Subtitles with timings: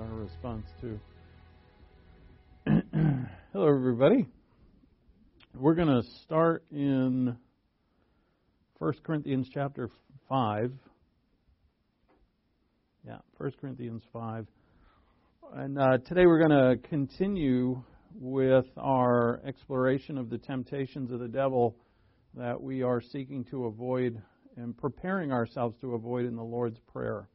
[0.00, 0.98] our response to.
[3.52, 4.26] Hello, everybody.
[5.54, 7.36] We're going to start in
[8.78, 9.90] 1 Corinthians chapter
[10.28, 10.72] 5.
[13.06, 14.46] Yeah, 1 Corinthians 5.
[15.56, 17.82] And uh, today we're going to continue
[18.14, 21.76] with our exploration of the temptations of the devil
[22.34, 24.22] that we are seeking to avoid
[24.56, 27.28] and preparing ourselves to avoid in the Lord's Prayer.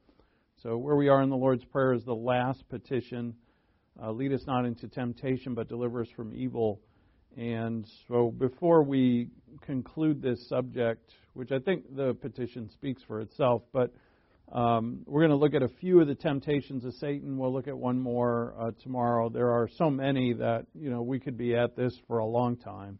[0.66, 3.36] So, where we are in the Lord's Prayer is the last petition
[4.02, 6.82] uh, lead us not into temptation, but deliver us from evil.
[7.38, 9.28] And so, before we
[9.62, 13.94] conclude this subject, which I think the petition speaks for itself, but
[14.52, 17.38] um, we're going to look at a few of the temptations of Satan.
[17.38, 19.30] We'll look at one more uh, tomorrow.
[19.30, 22.58] There are so many that you know we could be at this for a long
[22.58, 22.98] time,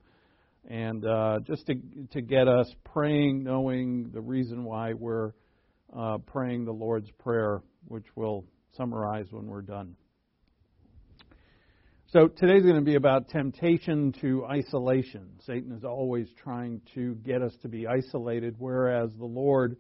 [0.70, 5.32] and uh, just to to get us praying, knowing the reason why we're
[5.98, 8.46] uh, praying the Lord's Prayer, which we'll
[8.76, 9.96] summarize when we're done.
[12.08, 15.32] So today's going to be about temptation to isolation.
[15.46, 19.78] Satan is always trying to get us to be isolated, whereas the Lord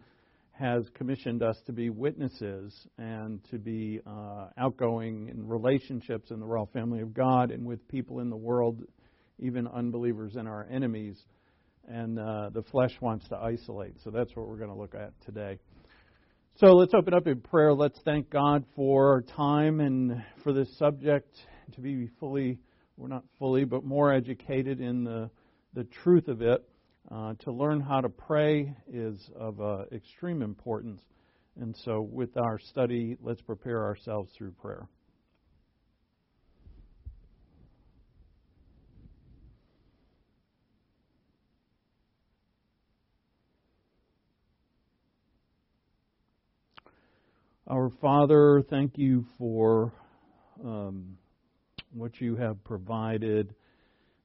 [0.52, 6.46] has commissioned us to be witnesses and to be uh, outgoing in relationships in the
[6.46, 8.82] royal family of God and with people in the world,
[9.40, 11.18] even unbelievers and our enemies.
[11.88, 13.96] And uh, the flesh wants to isolate.
[14.04, 15.60] So that's what we're going to look at today.
[16.58, 17.74] So let's open up in prayer.
[17.74, 21.36] Let's thank God for our time and for this subject
[21.74, 22.60] to be fully,
[22.96, 25.30] we're not fully, but more educated in the,
[25.74, 26.64] the truth of it.
[27.12, 31.02] Uh, to learn how to pray is of uh, extreme importance.
[31.60, 34.88] And so, with our study, let's prepare ourselves through prayer.
[47.68, 49.92] Our Father, thank you for
[50.64, 51.18] um,
[51.92, 53.56] what you have provided,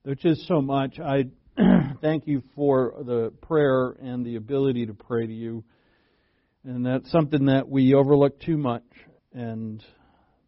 [0.05, 1.01] There's just so much.
[1.01, 1.25] I
[2.03, 5.65] thank you for the prayer and the ability to pray to you.
[6.65, 8.85] And that's something that we overlook too much.
[9.33, 9.83] And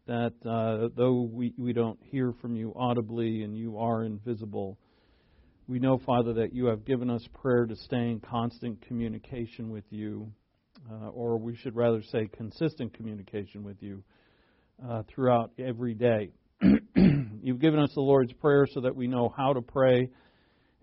[0.05, 4.77] that uh, though we, we don't hear from you audibly and you are invisible,
[5.67, 9.85] we know, Father, that you have given us prayer to stay in constant communication with
[9.89, 10.31] you
[10.91, 14.03] uh, or we should rather say consistent communication with you
[14.87, 16.31] uh, throughout every day.
[16.95, 20.09] You've given us the Lord's Prayer so that we know how to pray,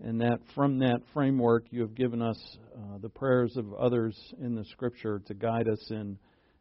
[0.03, 2.39] and that from that framework, you have given us
[2.75, 6.17] uh, the prayers of others in the Scripture to guide us in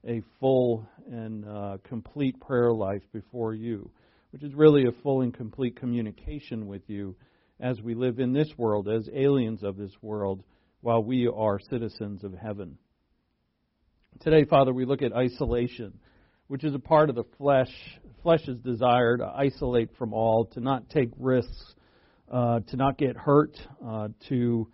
[0.06, 3.90] a full and uh, complete prayer life before you,
[4.32, 7.14] which is really a full and complete communication with you
[7.60, 10.42] as we live in this world, as aliens of this world,
[10.80, 12.78] while we are citizens of heaven.
[14.20, 15.98] Today, Father, we look at isolation,
[16.48, 17.72] which is a part of the flesh,
[18.22, 21.74] flesh's desire to isolate from all, to not take risks,
[22.30, 24.68] uh, to not get hurt, uh, to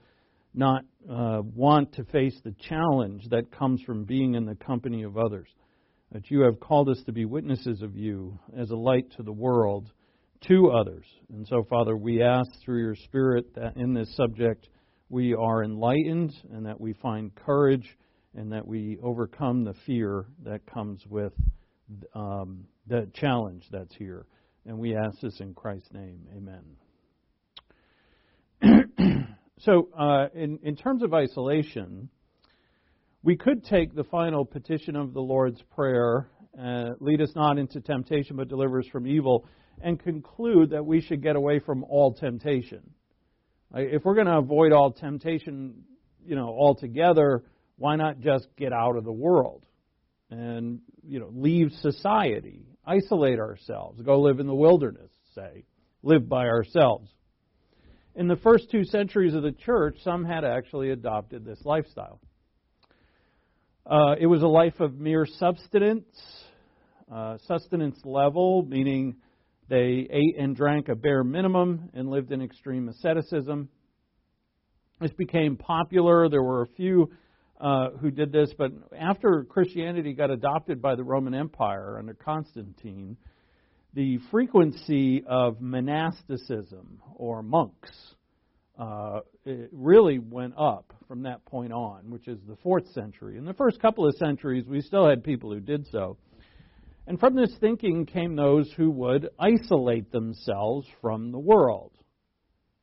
[0.53, 5.17] not uh, want to face the challenge that comes from being in the company of
[5.17, 5.47] others.
[6.11, 9.32] That you have called us to be witnesses of you as a light to the
[9.32, 9.93] world,
[10.49, 11.06] to others.
[11.32, 14.69] And so, Father, we ask through your Spirit that in this subject
[15.09, 17.97] we are enlightened and that we find courage
[18.37, 21.33] and that we overcome the fear that comes with
[22.15, 24.27] um, the challenge that's here.
[24.67, 26.21] And we ask this in Christ's name.
[28.62, 29.37] Amen.
[29.61, 32.09] so, uh, in, in terms of isolation,
[33.23, 36.29] we could take the final petition of the Lord's Prayer,
[36.61, 39.47] uh, lead us not into temptation, but deliver us from evil,
[39.81, 42.82] and conclude that we should get away from all temptation.
[43.75, 45.85] If we're going to avoid all temptation,
[46.25, 47.44] you know, altogether,
[47.78, 49.64] why not just get out of the world
[50.31, 55.64] and you know leave society, isolate ourselves, go live in the wilderness, say,
[56.02, 57.11] live by ourselves?
[58.14, 62.19] In the first two centuries of the church, some had actually adopted this lifestyle.
[63.84, 66.06] Uh, it was a life of mere subsistence,
[67.12, 69.17] uh, sustenance level, meaning
[69.69, 73.69] they ate and drank a bare minimum and lived in extreme asceticism.
[75.00, 76.29] This became popular.
[76.29, 77.11] There were a few
[77.61, 83.17] uh, who did this, but after Christianity got adopted by the Roman Empire under Constantine,
[83.94, 87.91] the frequency of monasticism or monks
[88.79, 89.20] uh,
[89.73, 93.38] really went up from that point on, which is the fourth century.
[93.38, 96.19] In the first couple of centuries, we still had people who did so.
[97.06, 101.93] And from this thinking came those who would isolate themselves from the world.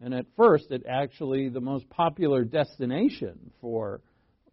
[0.02, 4.02] And at first, it actually the most popular destination for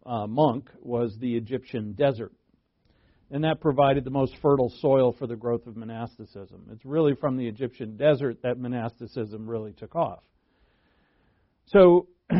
[0.05, 2.33] uh, monk was the Egyptian desert.
[3.29, 6.67] and that provided the most fertile soil for the growth of monasticism.
[6.71, 10.23] It's really from the Egyptian desert that monasticism really took off.
[11.67, 12.07] So,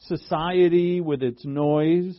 [0.00, 2.16] society with its noise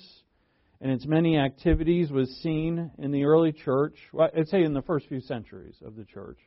[0.82, 4.82] and its many activities was seen in the early church, well, I'd say in the
[4.82, 6.40] first few centuries of the church.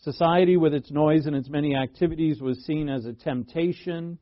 [0.00, 4.18] Society with its noise and its many activities was seen as a temptation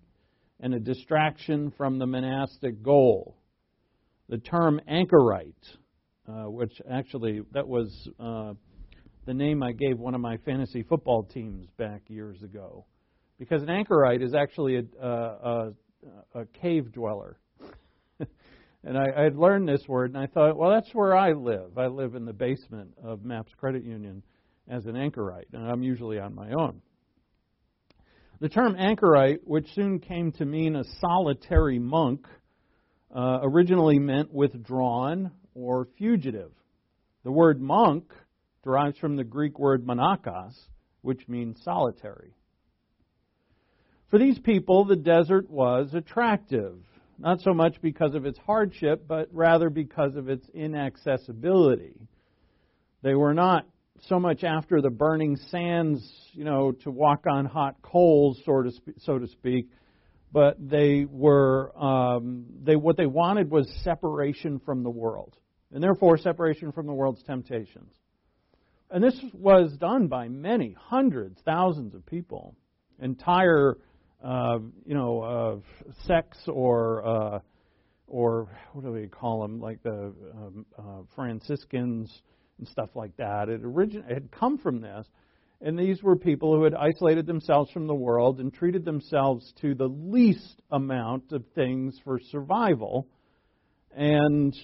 [0.62, 3.37] and a distraction from the monastic goal.
[4.29, 5.55] The term anchorite,
[6.29, 8.55] uh, which actually that was uh,
[9.26, 12.87] the name I gave one of my fantasy football teams back years ago,
[13.38, 15.73] because an anchorite is actually a, a,
[16.35, 17.38] a cave dweller.
[18.85, 21.76] and I, I had learned this word, and I thought, well, that's where I live.
[21.76, 24.23] I live in the basement of Maps Credit Union
[24.69, 26.81] as an anchorite, and I'm usually on my own.
[28.42, 32.26] The term anchorite, which soon came to mean a solitary monk,
[33.14, 36.50] uh, originally meant withdrawn or fugitive.
[37.22, 38.12] The word monk
[38.64, 40.58] derives from the Greek word monachos,
[41.02, 42.34] which means solitary.
[44.10, 46.80] For these people, the desert was attractive,
[47.20, 51.94] not so much because of its hardship, but rather because of its inaccessibility.
[53.02, 53.68] They were not
[54.00, 56.02] so much after the burning sands,
[56.32, 59.68] you know, to walk on hot coals, so to, spe- so to speak,
[60.32, 65.36] but they were um, they what they wanted was separation from the world,
[65.72, 67.92] and therefore separation from the world's temptations.
[68.90, 72.54] And this was done by many hundreds, thousands of people.
[73.00, 73.78] Entire,
[74.22, 77.38] uh, you know, uh, sects or uh,
[78.06, 82.22] or what do we call them, like the um, uh, Franciscans
[82.62, 83.49] and stuff like that.
[83.49, 85.05] It, origin- it had come from this.
[85.61, 89.75] And these were people who had isolated themselves from the world and treated themselves to
[89.75, 93.09] the least amount of things for survival.
[93.97, 94.55] And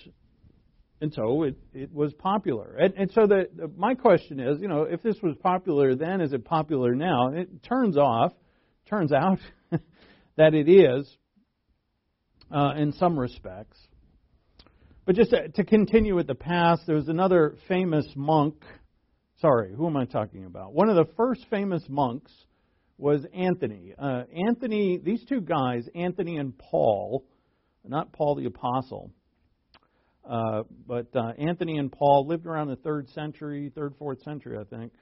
[1.00, 2.76] and so it, it was popular.
[2.76, 6.20] And, and so the, the, my question is, you know, if this was popular then,
[6.20, 7.28] is it popular now?
[7.32, 8.32] It turns off,
[8.88, 9.38] turns out
[10.36, 11.08] that it is
[12.52, 13.78] uh, in some respects.
[15.08, 18.62] But just to, to continue with the past, there was another famous monk.
[19.40, 20.74] Sorry, who am I talking about?
[20.74, 22.30] One of the first famous monks
[22.98, 23.94] was Anthony.
[23.98, 27.24] Uh, Anthony, these two guys, Anthony and Paul,
[27.86, 29.10] not Paul the Apostle,
[30.28, 34.64] uh, but uh, Anthony and Paul lived around the third century, third, fourth century, I
[34.64, 34.92] think,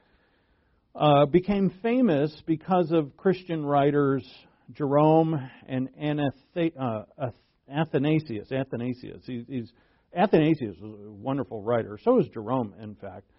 [0.95, 4.25] uh, became famous because of Christian writers
[4.73, 7.31] Jerome and uh,
[7.69, 8.53] Athanasius.
[8.53, 9.23] Athanasius.
[9.27, 9.73] He, he's
[10.17, 11.99] Athanasius was a wonderful writer.
[12.03, 13.31] So is Jerome, in fact.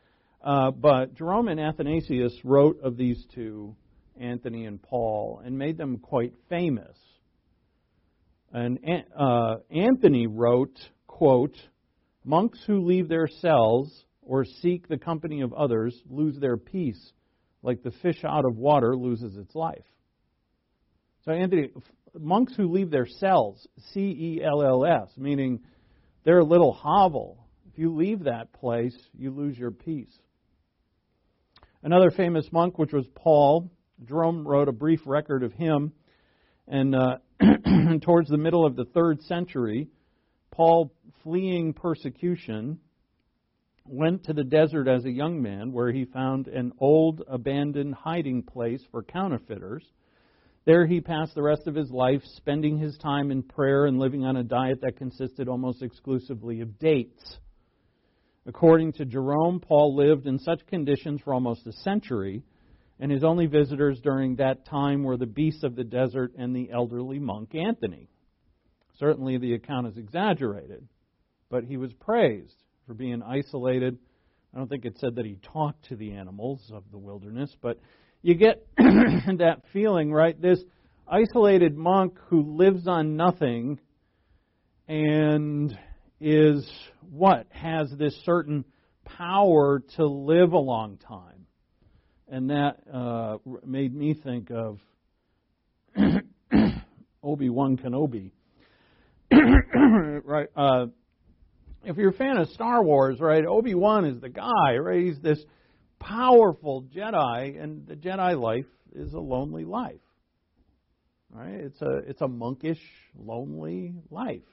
[0.43, 3.75] Uh, but Jerome and Athanasius wrote of these two,
[4.19, 6.95] Anthony and Paul, and made them quite famous.
[8.53, 8.79] And
[9.17, 11.55] uh, Anthony wrote, quote,
[12.23, 17.13] Monks who leave their cells or seek the company of others lose their peace,
[17.63, 19.85] like the fish out of water loses its life.
[21.25, 21.69] So, Anthony,
[22.17, 25.61] monks who leave their cells, C E L L S, meaning
[26.27, 27.37] their little hovel.
[27.71, 30.13] If you leave that place, you lose your peace.
[31.81, 33.71] Another famous monk, which was Paul,
[34.05, 35.93] Jerome wrote a brief record of him.
[36.67, 37.19] And uh,
[38.01, 39.87] towards the middle of the third century,
[40.51, 40.91] Paul,
[41.23, 42.79] fleeing persecution,
[43.85, 48.43] went to the desert as a young man where he found an old abandoned hiding
[48.43, 49.85] place for counterfeiters
[50.67, 54.25] there he passed the rest of his life spending his time in prayer and living
[54.25, 57.37] on a diet that consisted almost exclusively of dates.
[58.45, 62.43] According to Jerome, Paul lived in such conditions for almost a century,
[62.99, 66.69] and his only visitors during that time were the beasts of the desert and the
[66.69, 68.09] elderly monk Anthony.
[68.99, 70.85] Certainly the account is exaggerated,
[71.49, 73.97] but he was praised for being isolated.
[74.53, 77.79] I don't think it said that he talked to the animals of the wilderness, but
[78.21, 80.39] you get that feeling, right?
[80.39, 80.59] This
[81.07, 83.79] isolated monk who lives on nothing
[84.87, 85.77] and
[86.19, 86.69] is
[87.09, 87.47] what?
[87.49, 88.65] Has this certain
[89.05, 91.45] power to live a long time.
[92.29, 94.79] And that uh, made me think of
[97.23, 98.31] Obi Wan Kenobi.
[99.31, 100.47] right?
[100.55, 100.87] Uh,
[101.83, 105.05] if you're a fan of Star Wars, right, Obi Wan is the guy, right?
[105.05, 105.39] He's this
[105.99, 109.95] powerful Jedi, and the Jedi life is a lonely life.
[111.29, 111.55] Right?
[111.55, 112.81] It's a it's a monkish,
[113.17, 114.47] lonely life,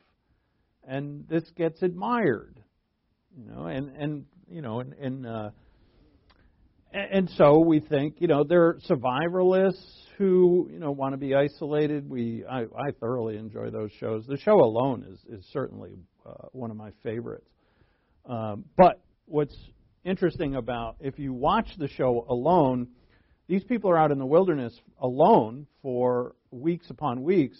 [0.86, 2.60] and this gets admired.
[3.36, 5.50] You know, and and you know, and and uh,
[6.94, 9.82] and so we think, you know, there are survivalists
[10.16, 12.08] who you know want to be isolated.
[12.08, 14.24] We I, I thoroughly enjoy those shows.
[14.26, 17.50] The show alone is is certainly uh, one of my favorites.
[18.26, 19.56] Um, but what's
[20.04, 22.88] interesting about if you watch the show alone,
[23.48, 27.58] these people are out in the wilderness alone for weeks upon weeks.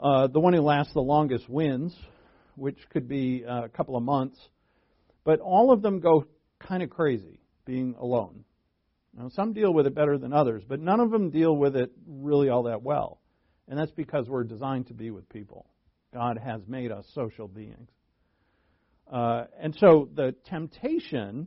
[0.00, 1.96] Uh, the one who lasts the longest wins,
[2.56, 4.38] which could be uh, a couple of months.
[5.24, 6.26] But all of them go
[6.60, 8.44] kind of crazy being alone.
[9.16, 11.90] Now, some deal with it better than others, but none of them deal with it
[12.06, 13.20] really all that well.
[13.66, 15.66] And that's because we're designed to be with people.
[16.12, 17.88] God has made us social beings.
[19.10, 21.46] Uh, and so the temptation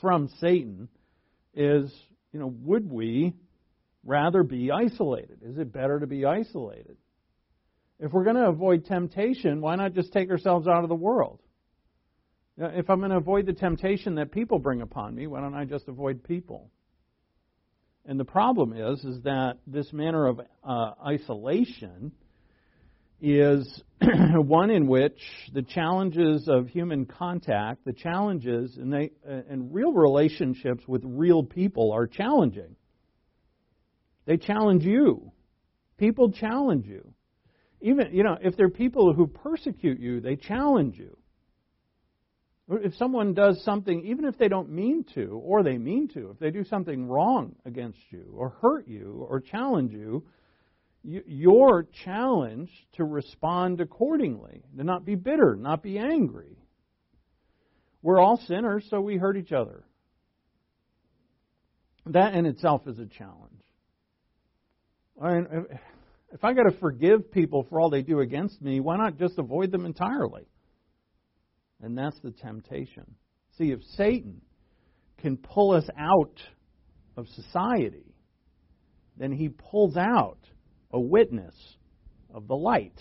[0.00, 0.88] from Satan
[1.54, 1.92] is,
[2.32, 3.34] you know, would we
[4.04, 5.40] rather be isolated?
[5.42, 6.96] Is it better to be isolated?
[8.00, 11.40] If we're going to avoid temptation, why not just take ourselves out of the world?
[12.56, 15.64] If I'm going to avoid the temptation that people bring upon me, why don't I
[15.64, 16.70] just avoid people?
[18.04, 22.12] And the problem is, is that this manner of uh, isolation
[23.20, 23.82] is
[24.34, 25.20] one in which
[25.52, 32.06] the challenges of human contact, the challenges and, uh, real relationships with real people are
[32.06, 32.76] challenging.
[34.26, 35.32] They challenge you.
[35.96, 37.12] People challenge you.
[37.80, 41.16] Even, you know, if they're people who persecute you, they challenge you.
[42.70, 46.38] If someone does something, even if they don't mean to, or they mean to, if
[46.38, 50.26] they do something wrong against you, or hurt you, or challenge you,
[51.08, 56.58] you're challenged to respond accordingly, to not be bitter, not be angry.
[58.02, 59.84] We're all sinners, so we hurt each other.
[62.06, 63.62] That in itself is a challenge.
[65.20, 65.46] I mean,
[66.32, 69.38] if I got to forgive people for all they do against me, why not just
[69.38, 70.46] avoid them entirely?
[71.82, 73.14] And that's the temptation.
[73.56, 74.42] See, if Satan
[75.18, 76.38] can pull us out
[77.16, 78.14] of society,
[79.16, 80.38] then he pulls out
[80.90, 81.54] a witness
[82.32, 82.98] of the light.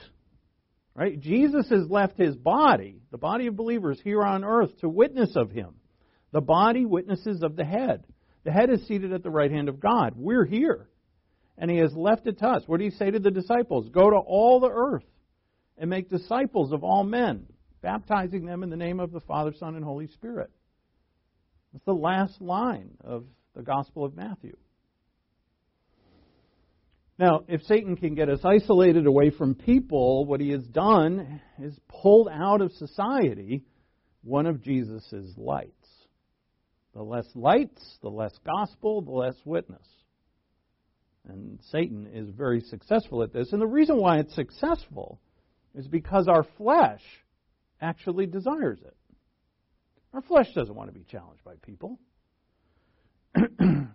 [0.96, 1.20] Right?
[1.20, 5.52] Jesus has left his body, the body of believers here on earth, to witness of
[5.52, 5.76] him.
[6.32, 8.04] The body witnesses of the head.
[8.44, 10.14] The head is seated at the right hand of God.
[10.16, 10.90] We're here.
[11.58, 12.64] And he has left it to us.
[12.66, 13.90] What did he say to the disciples?
[13.90, 15.06] Go to all the earth
[15.78, 17.46] and make disciples of all men,
[17.82, 20.50] baptizing them in the name of the Father, Son, and Holy Spirit.
[21.74, 23.26] That's the last line of
[23.56, 24.58] the Gospel of Matthew.
[27.20, 31.78] Now, if Satan can get us isolated away from people, what he has done is
[31.88, 33.64] pulled out of society
[34.24, 35.88] one of Jesus' lights.
[36.94, 39.88] The less lights, the less gospel, the less witness.
[41.28, 43.52] And Satan is very successful at this.
[43.52, 45.20] And the reason why it's successful
[45.76, 47.02] is because our flesh
[47.82, 48.96] actually desires it.
[50.14, 52.00] Our flesh doesn't want to be challenged by people.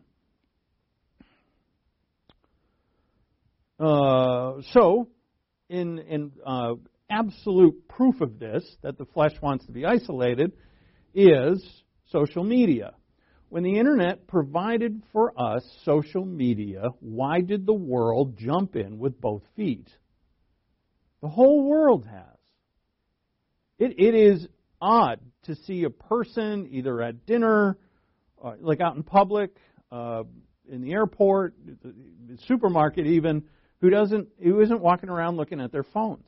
[3.78, 5.08] Uh, so,
[5.68, 6.74] in, in uh,
[7.10, 10.52] absolute proof of this, that the flesh wants to be isolated,
[11.14, 11.64] is
[12.10, 12.92] social media.
[13.48, 19.20] When the internet provided for us social media, why did the world jump in with
[19.20, 19.88] both feet?
[21.20, 22.38] The whole world has.
[23.78, 24.46] It, it is
[24.80, 27.76] odd to see a person either at dinner,
[28.42, 29.50] uh, like out in public,
[29.90, 30.22] uh,
[30.70, 33.44] in the airport, the supermarket even,
[33.82, 36.26] who doesn't who isn't walking around looking at their phones.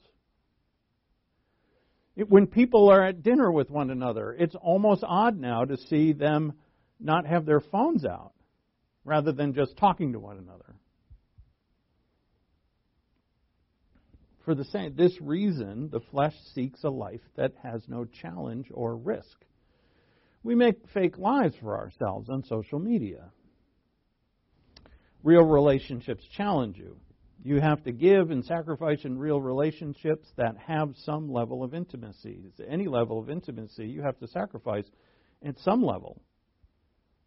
[2.17, 6.13] It, when people are at dinner with one another, it's almost odd now to see
[6.13, 6.53] them
[7.01, 8.33] not have their phones out
[9.05, 10.75] rather than just talking to one another.
[14.45, 18.97] For the same this reason, the flesh seeks a life that has no challenge or
[18.97, 19.45] risk.
[20.43, 23.31] We make fake lives for ourselves on social media.
[25.23, 26.97] Real relationships challenge you.
[27.47, 32.41] You have to give and sacrifice in real relationships that have some level of intimacy.
[32.67, 34.87] Any level of intimacy, you have to sacrifice
[35.45, 36.23] at some level.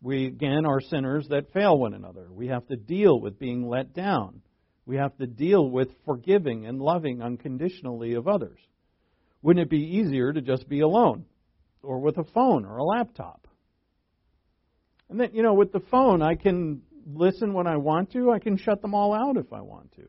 [0.02, 2.28] We, again, are sinners that fail one another.
[2.32, 4.42] We have to deal with being let down.
[4.88, 8.58] We have to deal with forgiving and loving unconditionally of others.
[9.44, 11.26] Wouldn't it be easier to just be alone
[11.84, 13.48] or with a phone or a laptop?
[15.10, 18.40] And then, you know, with the phone, I can listen when I want to, I
[18.40, 20.08] can shut them all out if I want to.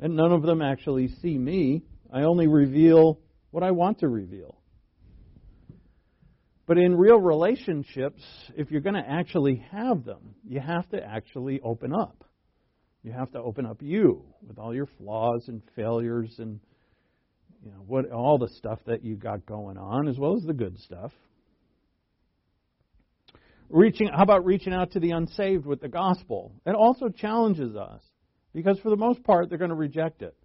[0.00, 1.82] And none of them actually see me.
[2.12, 4.56] I only reveal what I want to reveal.
[6.66, 8.22] But in real relationships,
[8.56, 12.24] if you're going to actually have them, you have to actually open up.
[13.02, 16.60] You have to open up you with all your flaws and failures and
[17.64, 20.52] you know what all the stuff that you got going on as well as the
[20.52, 21.12] good stuff.
[23.70, 26.52] Reaching, how about reaching out to the unsaved with the gospel?
[26.66, 28.02] It also challenges us
[28.52, 30.36] because, for the most part, they're going to reject it.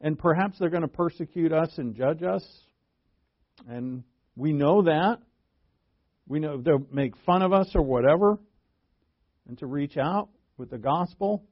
[0.00, 2.44] And perhaps they're going to persecute us and judge us.
[3.68, 4.04] And
[4.36, 5.18] we know that.
[6.28, 8.38] We know they'll make fun of us or whatever.
[9.48, 11.44] And to reach out with the gospel,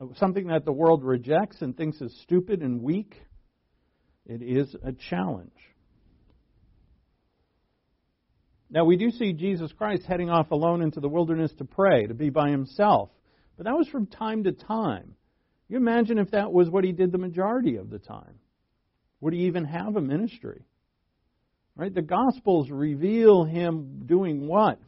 [0.00, 3.14] uh, something that the world rejects and thinks is stupid and weak,
[4.24, 5.52] it is a challenge.
[8.74, 12.12] Now, we do see Jesus Christ heading off alone into the wilderness to pray, to
[12.12, 13.08] be by himself.
[13.56, 15.14] But that was from time to time.
[15.68, 18.40] You imagine if that was what he did the majority of the time.
[19.20, 20.64] Would he even have a ministry?
[21.76, 21.94] Right?
[21.94, 24.80] The Gospels reveal him doing what?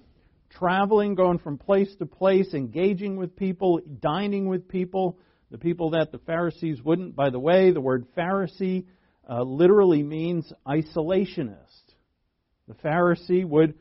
[0.51, 5.17] Traveling, going from place to place, engaging with people, dining with people,
[5.53, 7.15] the people that the Pharisees wouldn't.
[7.15, 8.87] By the way, the word Pharisee
[9.31, 11.86] uh, literally means isolationist.
[12.69, 13.75] The Pharisee would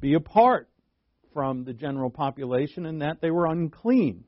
[0.00, 0.68] be apart
[1.32, 4.24] from the general population in that they were unclean.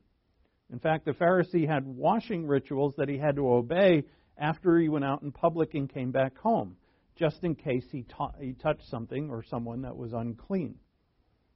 [0.71, 4.03] In fact, the Pharisee had washing rituals that he had to obey
[4.37, 6.77] after he went out in public and came back home,
[7.17, 10.75] just in case he, ta- he touched something or someone that was unclean.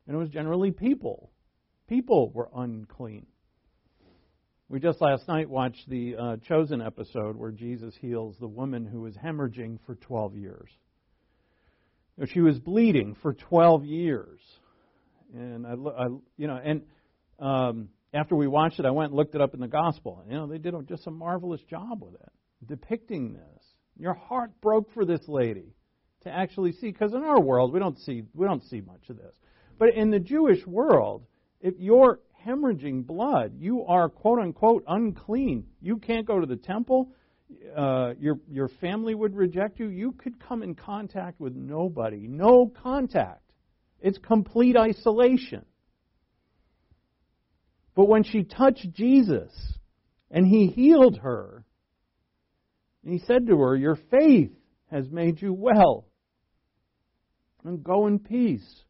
[0.08, 1.32] And it was generally people.
[1.88, 3.26] People were unclean.
[4.68, 9.02] We just last night watched the uh, Chosen episode where Jesus heals the woman who
[9.02, 10.70] was hemorrhaging for 12 years.
[12.28, 14.40] She was bleeding for 12 years.
[15.34, 16.84] And I, I you know, and
[17.40, 20.24] um, after we watched it, I went and looked it up in the gospel.
[20.28, 22.32] You know, they did just a marvelous job with it,
[22.66, 23.64] depicting this.
[23.98, 25.76] Your heart broke for this lady
[26.22, 29.18] to actually see, because in our world we don't see we don't see much of
[29.18, 29.36] this.
[29.78, 31.26] But in the Jewish world,
[31.60, 35.66] if you're hemorrhaging blood, you are quote unquote unclean.
[35.82, 37.12] You can't go to the temple.
[37.76, 39.90] Uh, your your family would reject you.
[39.90, 42.28] You could come in contact with nobody.
[42.28, 43.42] No contact.
[44.00, 45.66] It's complete isolation.
[47.96, 49.52] But when she touched Jesus
[50.30, 51.66] and he healed her,
[53.04, 54.52] and he said to her, Your faith
[54.92, 56.06] has made you well.
[57.64, 58.84] And go in peace.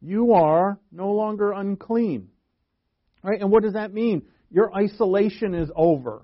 [0.00, 2.28] You are no longer unclean.
[3.22, 3.40] Right?
[3.40, 4.22] And what does that mean?
[4.50, 6.22] Your isolation is over.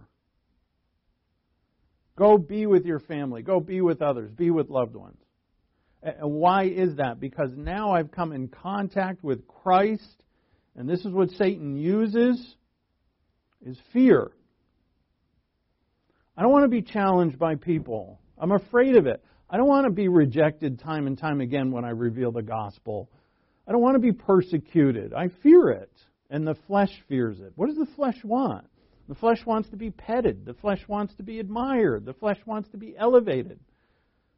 [2.16, 3.42] Go be with your family.
[3.42, 4.30] Go be with others.
[4.30, 5.18] Be with loved ones.
[6.02, 7.18] And why is that?
[7.18, 10.22] Because now I've come in contact with Christ,
[10.76, 12.56] and this is what Satan uses
[13.64, 14.30] is fear.
[16.36, 18.20] I don't want to be challenged by people.
[18.36, 19.24] I'm afraid of it.
[19.48, 23.08] I don't want to be rejected time and time again when I reveal the gospel.
[23.66, 25.14] I don't want to be persecuted.
[25.14, 25.92] I fear it,
[26.28, 27.52] and the flesh fears it.
[27.56, 28.66] What does the flesh want?
[29.08, 30.46] The flesh wants to be petted.
[30.46, 32.06] The flesh wants to be admired.
[32.06, 33.60] The flesh wants to be elevated.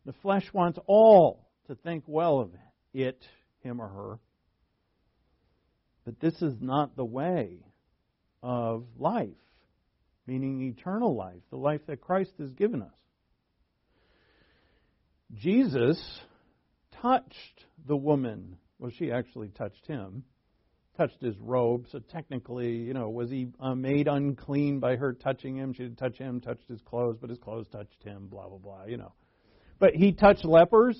[0.04, 2.50] The flesh wants all to think well of
[2.92, 3.22] it,
[3.62, 4.18] him or her.
[6.04, 7.58] But this is not the way
[8.42, 9.28] of life,
[10.26, 12.88] meaning eternal life, the life that Christ has given us.
[15.34, 16.00] Jesus
[17.02, 18.56] touched the woman.
[18.78, 20.24] Well, she actually touched him,
[20.96, 21.86] touched his robe.
[21.90, 25.72] So technically, you know, was he uh, made unclean by her touching him?
[25.72, 28.84] She didn't touch him, touched his clothes, but his clothes touched him, blah, blah, blah,
[28.86, 29.12] you know.
[29.78, 30.98] But he touched lepers.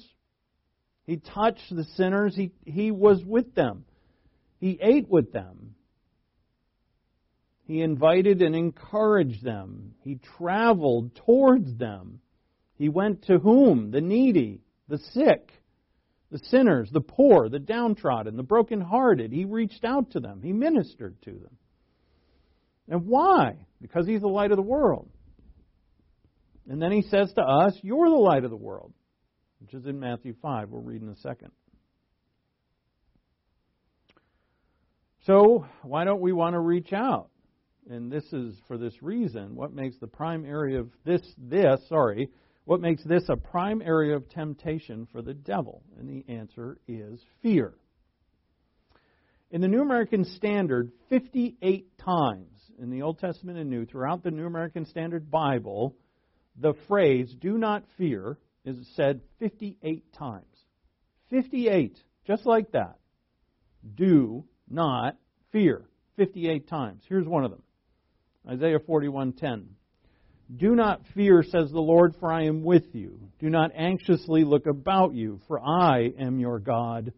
[1.07, 2.35] He touched the sinners.
[2.35, 3.85] He, he was with them.
[4.59, 5.75] He ate with them.
[7.67, 9.95] He invited and encouraged them.
[10.03, 12.21] He traveled towards them.
[12.77, 13.91] He went to whom?
[13.91, 15.51] The needy, the sick,
[16.31, 19.33] the sinners, the poor, the downtrodden, the brokenhearted.
[19.33, 20.41] He reached out to them.
[20.43, 21.57] He ministered to them.
[22.89, 23.67] And why?
[23.81, 25.09] Because he's the light of the world.
[26.69, 28.93] And then he says to us, You're the light of the world
[29.61, 30.71] which is in Matthew 5.
[30.71, 31.51] We'll read in a second.
[35.25, 37.31] So, why don't we want to reach out?
[37.91, 39.57] And this is for this reason.
[39.57, 42.31] What makes the prime area of this, this, sorry,
[42.67, 45.83] what makes this a prime area of temptation for the devil?
[45.99, 47.73] And the answer is fear.
[49.53, 54.33] In the New American Standard, 58 times in the Old Testament and New, throughout the
[54.33, 55.95] New American Standard Bible,
[56.61, 60.45] the phrase, do not fear, is said 58 times.
[61.31, 62.99] 58, just like that.
[63.95, 65.17] Do not
[65.53, 65.85] fear.
[66.17, 67.05] 58 times.
[67.09, 67.63] Here's one of them.
[68.49, 69.76] Isaiah 41:10.
[70.55, 73.19] Do not fear, says the Lord, for I am with you.
[73.41, 77.13] Do not anxiously look about you, for I am your God.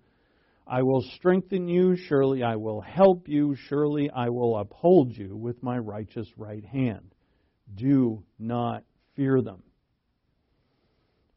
[0.67, 5.63] I will strengthen you, surely I will help you, surely I will uphold you with
[5.63, 7.15] my righteous right hand.
[7.75, 9.63] Do not fear them.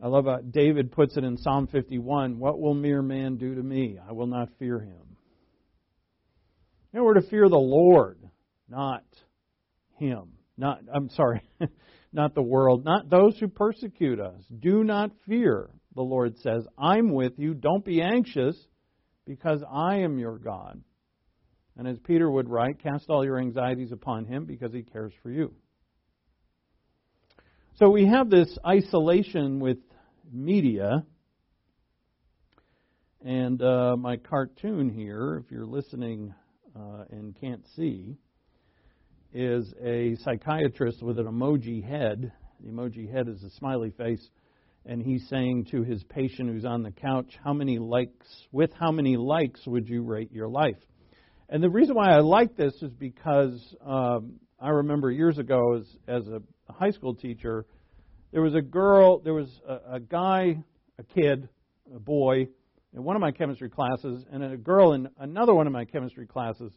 [0.02, 3.62] I love how David puts it in Psalm 51 What will mere man do to
[3.62, 4.00] me?
[4.08, 5.18] I will not fear him.
[6.92, 8.18] You know, we're to fear the Lord,
[8.68, 9.04] not
[9.98, 10.34] him.
[10.62, 11.42] Not, I'm sorry,
[12.14, 14.40] not the world, not those who persecute us.
[14.60, 15.72] Do not fear.
[15.96, 17.56] the Lord says, I'm with you.
[17.56, 18.56] Don't be anxious
[19.26, 20.80] because I am your God.
[21.76, 25.32] And as Peter would write, cast all your anxieties upon him because he cares for
[25.32, 25.52] you.
[27.80, 29.80] So we have this isolation with
[30.32, 31.04] media.
[33.26, 36.36] And uh, my cartoon here, if you're listening
[36.76, 38.16] uh, and can't see,
[39.34, 42.32] is a psychiatrist with an emoji head.
[42.60, 44.30] The emoji head is a smiley face
[44.86, 48.92] and he's saying to his patient who's on the couch, How many likes, with how
[48.92, 50.78] many likes would you rate your life?
[51.50, 55.86] And the reason why I like this is because um, I remember years ago as,
[56.08, 56.42] as a
[56.72, 57.66] high school teacher,
[58.32, 60.64] there was a girl, there was a, a guy,
[60.98, 61.50] a kid,
[61.94, 62.48] a boy
[62.94, 66.26] in one of my chemistry classes, and a girl in another one of my chemistry
[66.26, 66.74] classes,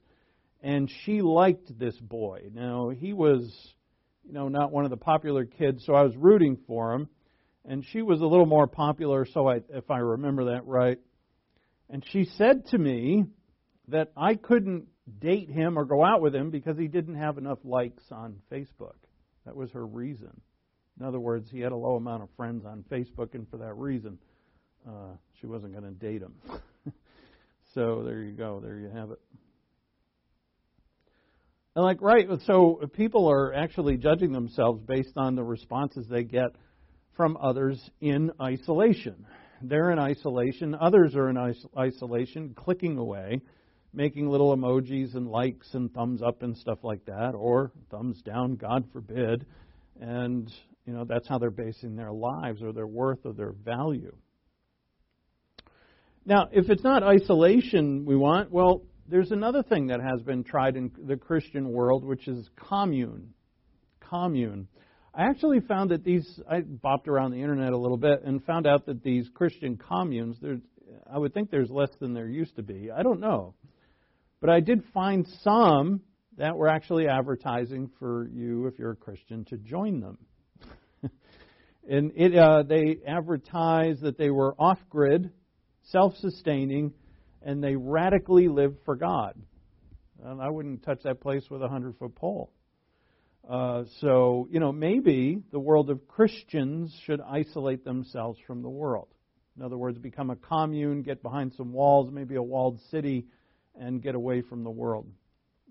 [0.65, 2.49] and she liked this boy.
[2.53, 3.55] Now, he was,
[4.25, 7.09] you know, not one of the popular kids, so I was rooting for him
[7.65, 10.99] and she was a little more popular, so I, if I remember that right.
[11.89, 13.25] And she said to me
[13.89, 14.87] that I couldn't
[15.19, 18.97] date him or go out with him because he didn't have enough likes on Facebook.
[19.47, 20.41] That was her reason.
[20.99, 23.75] In other words, he had a low amount of friends on Facebook, and for that
[23.75, 24.19] reason,
[24.87, 26.35] uh, she wasn't going to date him.
[27.75, 28.61] so there you go.
[28.61, 29.21] There you have it.
[31.77, 36.55] And like, right, so people are actually judging themselves based on the responses they get
[37.17, 39.27] from others in isolation.
[39.61, 43.41] They're in isolation, others are in isolation, clicking away,
[43.93, 48.57] making little emojis and likes and thumbs up and stuff like that, or thumbs down,
[48.57, 49.47] God forbid.
[50.01, 50.53] And,
[50.87, 54.15] you know, that's how they're basing their lives or their worth or their value.
[56.27, 60.77] Now, if it's not isolation we want, well, there's another thing that has been tried
[60.77, 63.35] in the Christian world, which is commune.
[64.01, 64.69] Commune.
[65.15, 68.67] I actually found that these, I bopped around the internet a little bit and found
[68.67, 70.39] out that these Christian communes,
[71.11, 72.91] I would think there's less than there used to be.
[72.91, 73.55] I don't know.
[74.41, 76.01] But I did find some
[76.37, 80.19] that were actually advertising for you, if you're a Christian, to join them.
[81.89, 85.31] and it, uh, they advertised that they were off grid,
[85.85, 86.93] self sustaining,
[87.45, 89.35] and they radically lived for God.
[90.25, 92.51] And I wouldn't touch that place with a 100 foot pole.
[93.49, 99.09] Uh, so, you know, maybe the world of Christians should isolate themselves from the world.
[99.57, 103.27] In other words, become a commune, get behind some walls, maybe a walled city,
[103.79, 105.07] and get away from the world.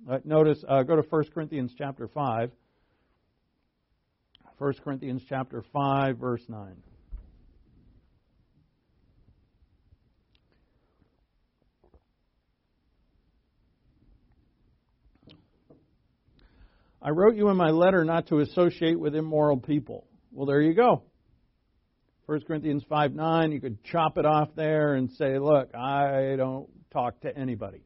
[0.10, 2.52] Uh, notice, uh, go to 1 Corinthians chapter 5.
[4.60, 6.76] 1 Corinthians chapter 5, verse 9.
[17.06, 20.08] I wrote you in my letter not to associate with immoral people.
[20.32, 21.04] Well, there you go.
[22.28, 26.70] 1 Corinthians 5 9, you could chop it off there and say, look, I don't
[26.94, 27.84] talk to anybody.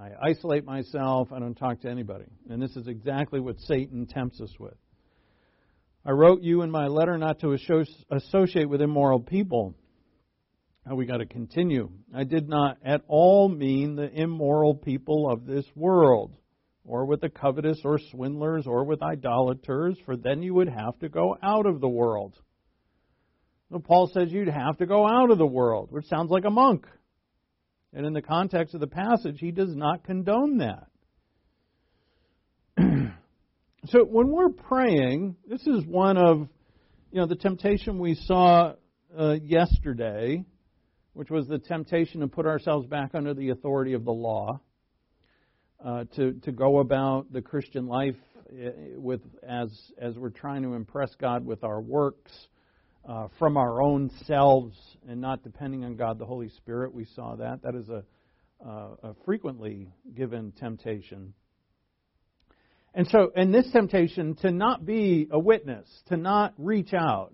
[0.00, 1.30] I isolate myself.
[1.30, 2.24] I don't talk to anybody.
[2.48, 4.76] And this is exactly what Satan tempts us with.
[6.06, 7.52] I wrote you in my letter not to
[8.10, 9.74] associate with immoral people.
[10.86, 11.90] Now we got to continue.
[12.14, 16.34] I did not at all mean the immoral people of this world
[16.90, 21.08] or with the covetous or swindlers or with idolaters, for then you would have to
[21.08, 22.34] go out of the world.
[23.84, 26.88] Paul says you'd have to go out of the world, which sounds like a monk.
[27.92, 30.88] And in the context of the passage, he does not condone that.
[33.86, 36.48] so when we're praying, this is one of
[37.12, 38.72] you know the temptation we saw
[39.16, 40.44] uh, yesterday,
[41.12, 44.60] which was the temptation to put ourselves back under the authority of the law
[45.84, 48.16] uh, to to go about the Christian life
[48.52, 52.32] uh, with as as we're trying to impress God with our works
[53.08, 54.76] uh, from our own selves
[55.08, 56.94] and not depending on God the Holy Spirit.
[56.94, 58.04] We saw that that is a,
[58.64, 61.32] uh, a frequently given temptation.
[62.92, 67.32] And so, in this temptation to not be a witness, to not reach out,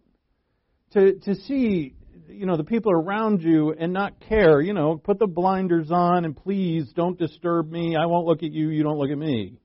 [0.93, 1.95] to to see
[2.29, 6.25] you know the people around you and not care you know put the blinders on
[6.25, 7.97] and please don't disturb me.
[7.97, 8.69] I won't look at you.
[8.69, 9.59] You don't look at me.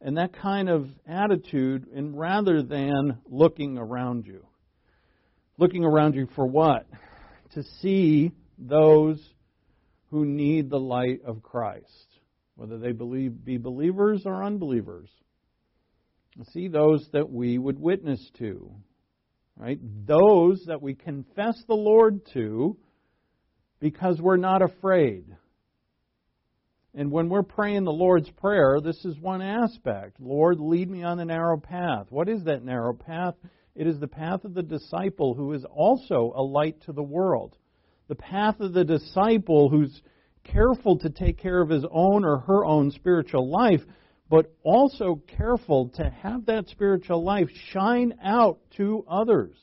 [0.00, 4.46] And that kind of attitude and rather than looking around you.
[5.58, 6.86] Looking around you for what?
[7.54, 9.18] To see those
[10.10, 12.06] who need the light of christ
[12.56, 15.08] whether they believe be believers or unbelievers.
[16.52, 18.70] See those that we would witness to
[19.56, 19.78] Right?
[20.06, 22.76] Those that we confess the Lord to
[23.80, 25.24] because we're not afraid.
[26.94, 30.18] And when we're praying the Lord's Prayer, this is one aspect.
[30.18, 32.06] Lord, lead me on the narrow path.
[32.10, 33.34] What is that narrow path?
[33.74, 37.56] It is the path of the disciple who is also a light to the world.
[38.08, 40.00] The path of the disciple who's
[40.44, 43.82] careful to take care of his own or her own spiritual life,
[44.28, 49.56] but also careful to have that spiritual life shine out to others.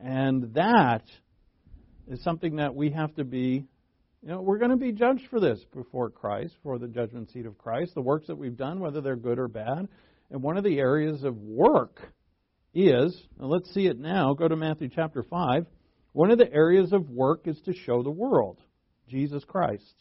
[0.00, 1.04] And that
[2.08, 3.64] is something that we have to be,
[4.22, 7.46] you know, we're going to be judged for this before Christ, for the judgment seat
[7.46, 9.88] of Christ, the works that we've done, whether they're good or bad.
[10.30, 12.00] And one of the areas of work
[12.74, 15.66] is, and let's see it now, go to Matthew chapter 5.
[16.12, 18.58] One of the areas of work is to show the world
[19.08, 19.94] Jesus Christ.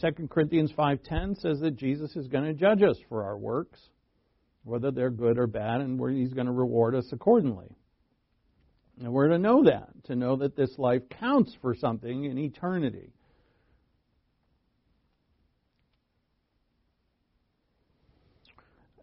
[0.00, 3.80] 2 Corinthians 5:10 says that Jesus is going to judge us for our works,
[4.64, 7.76] whether they're good or bad, and he's going to reward us accordingly.
[9.00, 13.12] And we're to know that, to know that this life counts for something in eternity.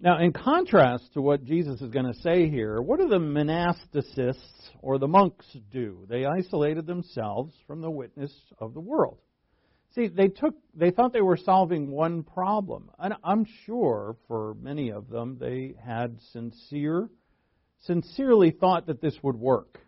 [0.01, 4.69] Now, in contrast to what Jesus is going to say here, what do the monasticists
[4.81, 6.05] or the monks do?
[6.07, 9.17] They isolated themselves from the witness of the world.
[9.95, 12.91] See, they took they thought they were solving one problem.
[12.99, 17.09] And I'm sure for many of them they had sincere
[17.81, 19.79] sincerely thought that this would work.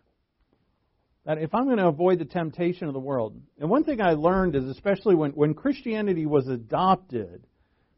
[1.24, 3.40] That if I'm going to avoid the temptation of the world.
[3.60, 7.46] And one thing I learned is especially when, when Christianity was adopted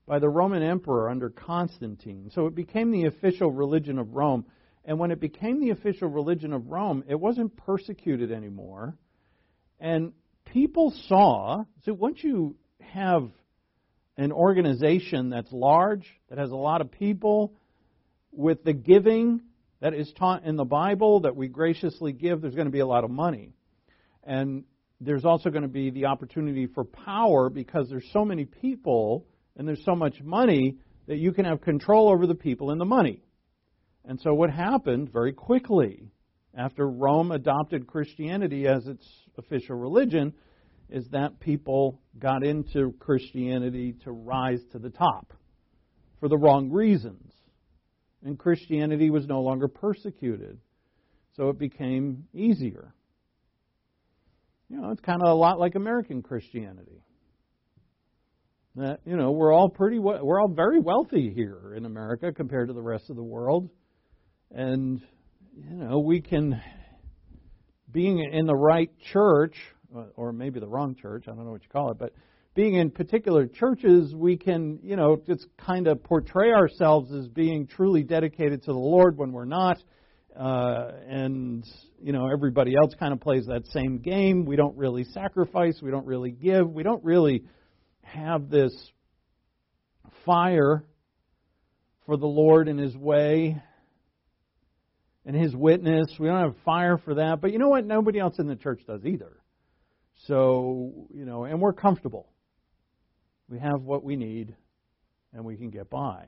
[0.07, 2.31] by the Roman emperor under Constantine.
[2.35, 4.45] So it became the official religion of Rome.
[4.85, 8.99] And when it became the official religion of Rome, it wasn't persecuted anymore.
[9.81, 10.13] And
[10.47, 13.31] people saw, so once you have
[14.17, 17.53] an organization that's large, that has a lot of people,
[18.31, 19.41] with the giving
[19.81, 22.87] that is taught in the Bible that we graciously give, there's going to be a
[22.87, 23.53] lot of money.
[24.23, 24.65] And
[25.01, 29.27] there's also going to be the opportunity for power because there's so many people
[29.57, 32.87] and there's so much money that you can have control over the people and the
[32.87, 33.23] money.
[34.05, 36.09] And so what happened very quickly
[36.57, 39.07] after Rome adopted Christianity as its
[39.39, 40.33] official religion
[40.91, 45.33] is that people got into Christianity to rise to the top
[46.21, 47.33] for the wrong reasons.
[48.25, 50.59] And Christianity was no longer persecuted.
[51.37, 52.95] So it became easier.
[54.69, 57.03] You know, it's kind of a lot like American Christianity
[58.77, 62.75] that you know we're all pretty we're all very wealthy here in America compared to
[62.75, 63.71] the rest of the world,
[64.51, 65.01] and
[65.57, 66.61] you know we can
[67.95, 69.55] being in the right church
[70.17, 72.13] or maybe the wrong church I don't know what you call it, but
[72.55, 77.67] being in particular churches we can you know just kind of portray ourselves as being
[77.67, 79.79] truly dedicated to the Lord when we're not.
[80.37, 81.65] Uh, and
[82.03, 84.45] you know everybody else kind of plays that same game.
[84.45, 85.79] We don't really sacrifice.
[85.81, 86.69] We don't really give.
[86.69, 87.45] We don't really
[88.03, 88.73] have this
[90.27, 90.85] fire
[92.05, 93.63] for the Lord and His way
[95.27, 96.07] and His witness.
[96.19, 97.41] We don't have fire for that.
[97.41, 97.87] But you know what?
[97.87, 99.41] Nobody else in the church does either.
[100.27, 102.29] So, you know, and we're comfortable.
[103.49, 104.55] We have what we need
[105.33, 106.27] and we can get by.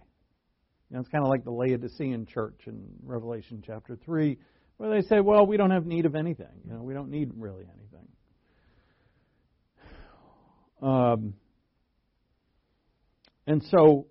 [0.91, 4.39] You know, it's kind of like the Laodicean church in Revelation chapter 3,
[4.77, 6.47] where they say, well, we don't have need of anything.
[6.65, 8.09] You know, we don't need really anything.
[10.83, 11.33] Um,
[13.47, 14.09] and so,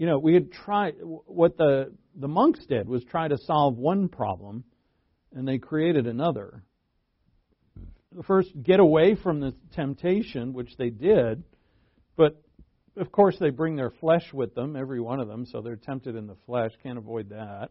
[0.00, 4.08] you know, we had tried, what the, the monks did was try to solve one
[4.08, 4.64] problem,
[5.34, 6.64] and they created another.
[8.16, 11.42] The First, get away from the temptation, which they did,
[12.16, 12.42] but
[12.96, 16.16] of course they bring their flesh with them, every one of them, so they're tempted
[16.16, 17.68] in the flesh, can't avoid that.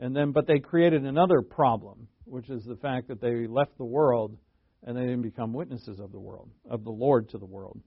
[0.00, 3.84] And then, but they created another problem, which is the fact that they left the
[3.84, 4.36] world
[4.82, 7.80] and they didn't become witnesses of the world, of the Lord to the world.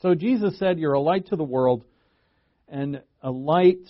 [0.00, 1.84] So Jesus said, You're a light to the world,
[2.68, 3.88] and a light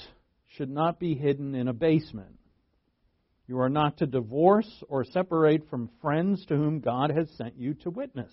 [0.56, 2.38] should not be hidden in a basement.
[3.46, 7.74] You are not to divorce or separate from friends to whom God has sent you
[7.74, 8.32] to witness.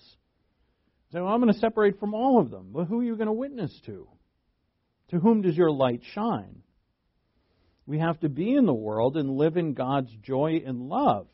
[1.12, 2.72] So I'm going to separate from all of them.
[2.72, 4.08] Well, who are you going to witness to?
[5.10, 6.62] To whom does your light shine?
[7.86, 11.28] We have to be in the world and live in God's joy and love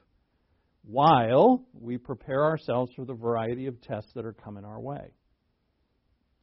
[0.82, 5.12] while we prepare ourselves for the variety of tests that are coming our way.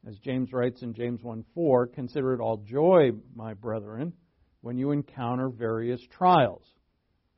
[0.08, 4.14] As James writes in James 1 4, consider it all joy, my brethren,
[4.62, 6.64] when you encounter various trials,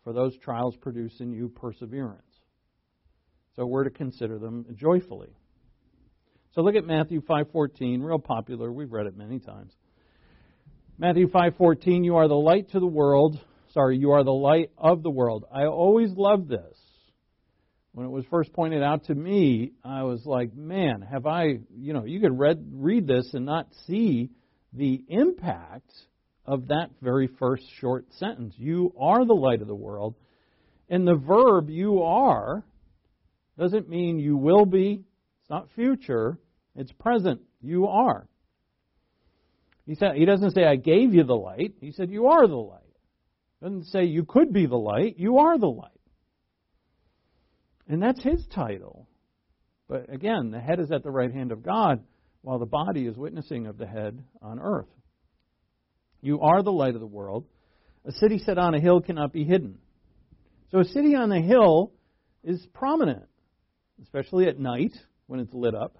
[0.04, 2.22] for those trials produce in you perseverance.
[3.56, 5.36] So we're to consider them joyfully.
[6.54, 8.72] So look at Matthew 5:14, real popular.
[8.72, 9.76] We've read it many times.
[11.00, 13.44] Matthew 5:14, you are the light to the world.
[13.70, 15.46] Sorry, you are the light of the world.
[15.52, 16.79] I always love this
[17.93, 21.93] when it was first pointed out to me, I was like, man, have I, you
[21.93, 24.30] know, you could read, read this and not see
[24.73, 25.91] the impact
[26.45, 28.54] of that very first short sentence.
[28.58, 30.15] You are the light of the world.
[30.89, 32.63] And the verb you are
[33.58, 35.04] doesn't mean you will be.
[35.41, 36.38] It's not future.
[36.75, 37.41] It's present.
[37.62, 38.28] You are.
[39.86, 41.73] He said he doesn't say I gave you the light.
[41.82, 42.82] He said you are the light.
[43.62, 45.15] Doesn't say you could be the light.
[45.17, 45.99] You are the light.
[47.89, 49.08] And that's his title.
[49.88, 52.04] But again, the head is at the right hand of God,
[52.41, 54.88] while the body is witnessing of the head on earth.
[56.21, 57.45] You are the light of the world.
[58.06, 59.80] A city set on a hill cannot be hidden.
[60.71, 61.91] So a city on a hill
[62.43, 63.25] is prominent,
[64.04, 64.93] especially at night
[65.28, 65.97] when it's lit up.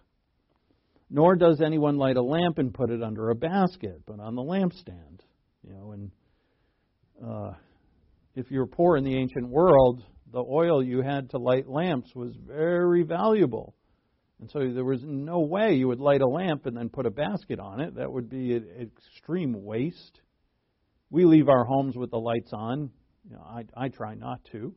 [1.10, 4.44] Nor does anyone light a lamp and put it under a basket, but on the
[4.44, 5.22] lampstand.
[5.64, 6.12] You know, and
[7.26, 7.54] uh,
[8.36, 12.34] if you're poor in the ancient world, the oil you had to light lamps was
[12.36, 13.76] very valuable.
[14.40, 17.12] And so there was no way you would light a lamp and then put a
[17.12, 17.96] basket on it.
[17.96, 20.22] That would be an extreme waste.
[21.10, 22.90] We leave our homes with the lights on.
[23.30, 24.74] You know, I, I try not to,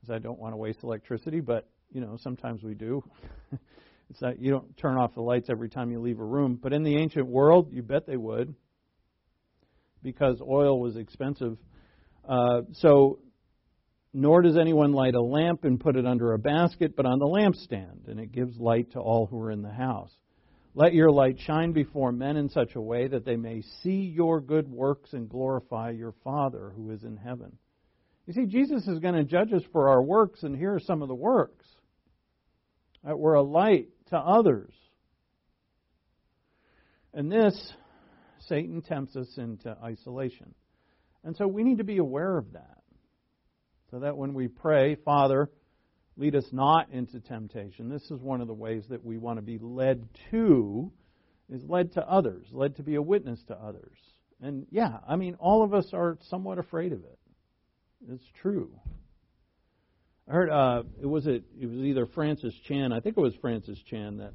[0.00, 1.40] because I don't want to waste electricity.
[1.40, 3.02] But you know, sometimes we do.
[4.10, 6.58] it's not you don't turn off the lights every time you leave a room.
[6.60, 8.54] But in the ancient world, you bet they would,
[10.02, 11.56] because oil was expensive.
[12.28, 13.20] Uh, so
[14.12, 17.26] nor does anyone light a lamp and put it under a basket, but on the
[17.26, 20.10] lampstand, and it gives light to all who are in the house.
[20.74, 24.40] Let your light shine before men in such a way that they may see your
[24.40, 27.56] good works and glorify your Father who is in heaven.
[28.26, 31.02] You see, Jesus is going to judge us for our works, and here are some
[31.02, 31.66] of the works.
[33.04, 34.72] That we're a light to others.
[37.12, 37.72] And this,
[38.46, 40.54] Satan tempts us into isolation.
[41.24, 42.79] And so we need to be aware of that.
[43.90, 45.50] So that when we pray, Father,
[46.16, 49.42] lead us not into temptation, this is one of the ways that we want to
[49.42, 50.92] be led to,
[51.48, 53.96] is led to others, led to be a witness to others.
[54.40, 57.18] And yeah, I mean, all of us are somewhat afraid of it.
[58.08, 58.70] It's true.
[60.28, 63.34] I heard uh, it was it, it was either Francis Chan, I think it was
[63.40, 64.32] Francis Chan that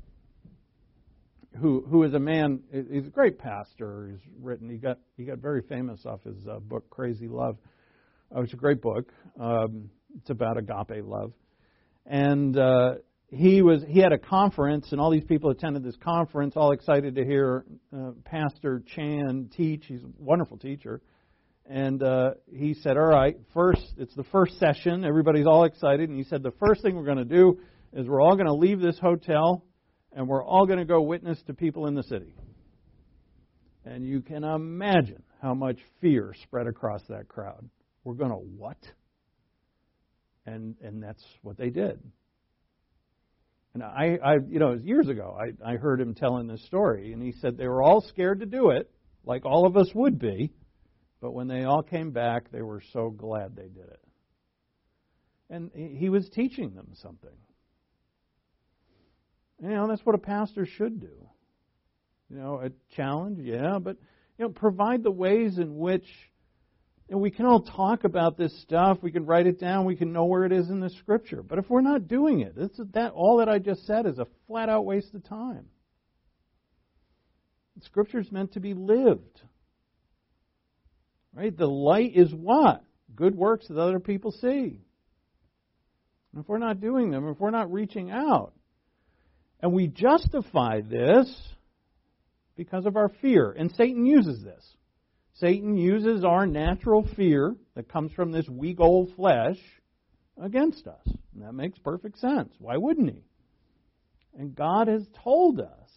[1.60, 2.60] who who is a man.
[2.72, 4.10] He's a great pastor.
[4.12, 4.70] He's written.
[4.70, 7.58] He got he got very famous off his uh, book Crazy Love.
[8.34, 9.12] Oh, it's a great book.
[9.40, 11.34] Um, it's about agape love,
[12.06, 12.96] and uh,
[13.28, 17.16] he was he had a conference, and all these people attended this conference, all excited
[17.16, 19.86] to hear uh, Pastor Chan teach.
[19.88, 21.02] He's a wonderful teacher,
[21.70, 25.06] and uh, he said, "All right, first it's the first session.
[25.06, 27.60] Everybody's all excited." And he said, "The first thing we're going to do
[27.94, 29.64] is we're all going to leave this hotel,
[30.14, 32.34] and we're all going to go witness to people in the city."
[33.86, 37.70] And you can imagine how much fear spread across that crowd.
[38.06, 38.78] We're going to what?
[40.46, 42.00] And and that's what they did.
[43.74, 47.22] And I, I you know, years ago, I, I heard him telling this story, and
[47.22, 48.90] he said they were all scared to do it,
[49.26, 50.54] like all of us would be,
[51.20, 54.00] but when they all came back, they were so glad they did it.
[55.50, 57.30] And he was teaching them something.
[59.62, 61.28] You know, that's what a pastor should do.
[62.30, 63.98] You know, a challenge, yeah, but
[64.38, 66.08] you know, provide the ways in which
[67.10, 68.98] and we can all talk about this stuff.
[69.02, 69.86] We can write it down.
[69.86, 71.44] We can know where it is in the Scripture.
[71.44, 72.56] But if we're not doing it,
[72.94, 75.66] that all that I just said is a flat out waste of time.
[77.82, 79.42] Scripture is meant to be lived.
[81.34, 81.56] Right?
[81.56, 82.84] The light is what?
[83.14, 84.82] Good works that other people see.
[86.34, 88.54] And if we're not doing them, if we're not reaching out,
[89.60, 91.34] and we justify this
[92.56, 94.64] because of our fear, and Satan uses this.
[95.36, 99.58] Satan uses our natural fear that comes from this weak old flesh
[100.42, 101.06] against us.
[101.34, 102.54] And that makes perfect sense.
[102.60, 103.24] Why wouldn't he?
[104.38, 105.90] And God has told us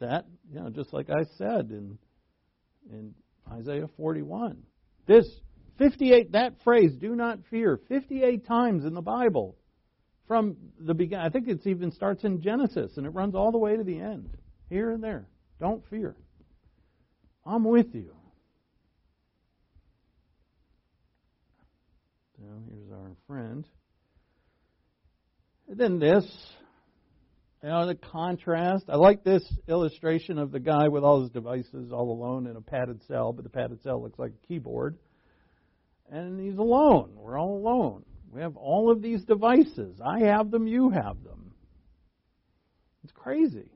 [0.00, 1.98] that, you know, just like I said in
[2.90, 3.14] in
[3.50, 4.62] Isaiah 41.
[5.06, 5.26] This
[5.78, 9.56] 58 that phrase do not fear 58 times in the Bible
[10.28, 11.26] from the beginning.
[11.26, 13.98] I think it even starts in Genesis and it runs all the way to the
[13.98, 14.36] end.
[14.70, 15.26] Here and there.
[15.60, 16.16] Don't fear.
[17.44, 18.14] I'm with you.
[22.40, 23.66] Now, here's our friend.
[25.68, 26.24] And then this,
[27.62, 28.84] you know, the contrast.
[28.88, 32.60] I like this illustration of the guy with all his devices all alone in a
[32.60, 34.98] padded cell, but the padded cell looks like a keyboard.
[36.10, 37.12] And he's alone.
[37.14, 38.04] We're all alone.
[38.30, 40.00] We have all of these devices.
[40.04, 41.52] I have them, you have them.
[43.04, 43.70] It's crazy.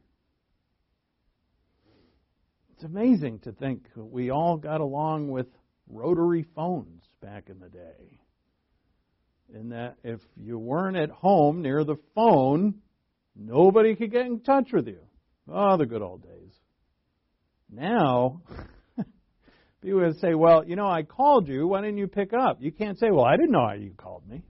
[2.75, 5.47] It's amazing to think we all got along with
[5.89, 8.21] rotary phones back in the day
[9.55, 12.75] in that if you weren't at home near the phone,
[13.37, 15.01] nobody could get in touch with you.
[15.51, 16.53] Oh, the good old days.
[17.71, 18.43] Now,
[19.83, 21.67] People would say, Well, you know, I called you.
[21.69, 22.59] Why didn't you pick up?
[22.61, 24.43] You can't say, Well, I didn't know you called me.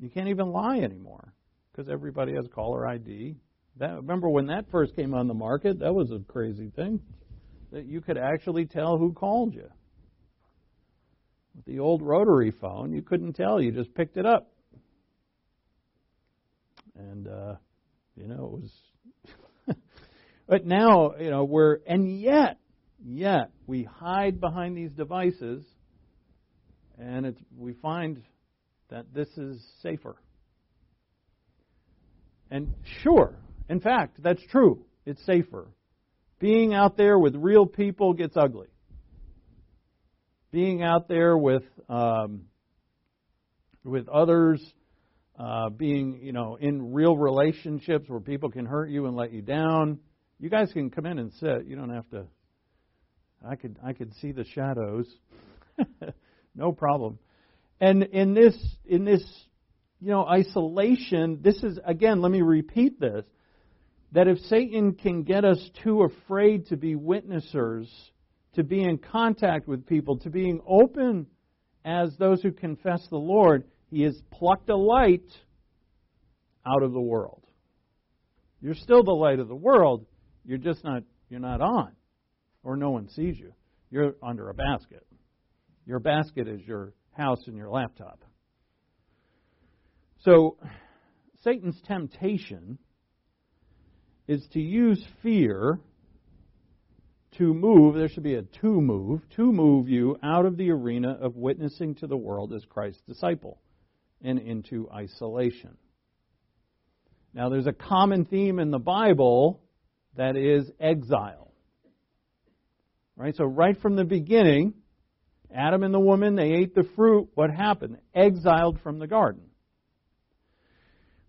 [0.00, 1.32] You can't even lie anymore
[1.70, 3.36] because everybody has caller ID.
[3.78, 5.78] That, remember when that first came on the market?
[5.78, 7.00] That was a crazy thing.
[7.70, 9.70] That you could actually tell who called you.
[11.54, 13.60] With the old rotary phone, you couldn't tell.
[13.60, 14.50] You just picked it up.
[16.96, 17.54] And, uh,
[18.16, 19.76] you know, it was.
[20.46, 21.78] but now, you know, we're.
[21.86, 22.58] And yet,
[23.04, 25.64] yet, we hide behind these devices,
[26.98, 28.22] and it's, we find
[28.90, 30.16] that this is safer.
[32.50, 33.34] And sure,
[33.68, 34.84] in fact, that's true.
[35.06, 35.68] It's safer.
[36.38, 38.68] Being out there with real people gets ugly.
[40.52, 42.42] Being out there with um,
[43.84, 44.62] with others,
[45.38, 49.40] uh, being you know in real relationships where people can hurt you and let you
[49.40, 49.98] down.
[50.38, 51.64] You guys can come in and sit.
[51.66, 52.26] You don't have to.
[53.48, 55.06] I could I could see the shadows.
[56.54, 57.18] no problem.
[57.80, 59.24] And in this in this
[60.02, 63.24] you know isolation, this is again, let me repeat this
[64.12, 67.88] that if Satan can get us too afraid to be witnessers,
[68.54, 71.26] to be in contact with people, to being open
[71.84, 75.30] as those who confess the Lord, he has plucked a light
[76.66, 77.44] out of the world.
[78.60, 80.06] You're still the light of the world,
[80.44, 81.92] you're just not you're not on
[82.62, 83.52] or no one sees you.
[83.90, 85.06] You're under a basket.
[85.86, 88.24] Your basket is your house and your laptop.
[90.20, 90.56] So
[91.42, 92.78] Satan's temptation
[94.28, 95.80] is to use fear
[97.38, 101.16] to move, there should be a to move, to move you out of the arena
[101.20, 103.60] of witnessing to the world as Christ's disciple
[104.22, 105.76] and into isolation.
[107.34, 109.62] Now, there's a common theme in the Bible
[110.16, 111.52] that is exile.
[113.16, 113.34] Right?
[113.34, 114.74] So, right from the beginning,
[115.54, 117.28] Adam and the woman, they ate the fruit.
[117.34, 117.98] What happened?
[118.14, 119.42] Exiled from the garden.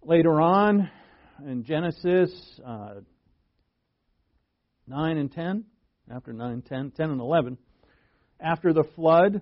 [0.01, 0.89] Later on,
[1.45, 2.31] in Genesis
[2.65, 2.95] uh,
[4.87, 5.65] 9 and 10,
[6.11, 7.57] after 9, 10, 10 and 11,
[8.39, 9.41] after the flood,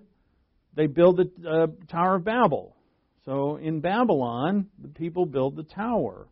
[0.75, 2.75] they build the uh, Tower of Babel.
[3.25, 6.27] So in Babylon, the people build the tower.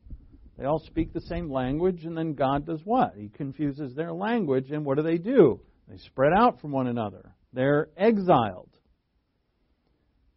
[0.57, 3.13] They all speak the same language, and then God does what?
[3.15, 5.61] He confuses their language, and what do they do?
[5.87, 7.33] They spread out from one another.
[7.53, 8.69] They're exiled.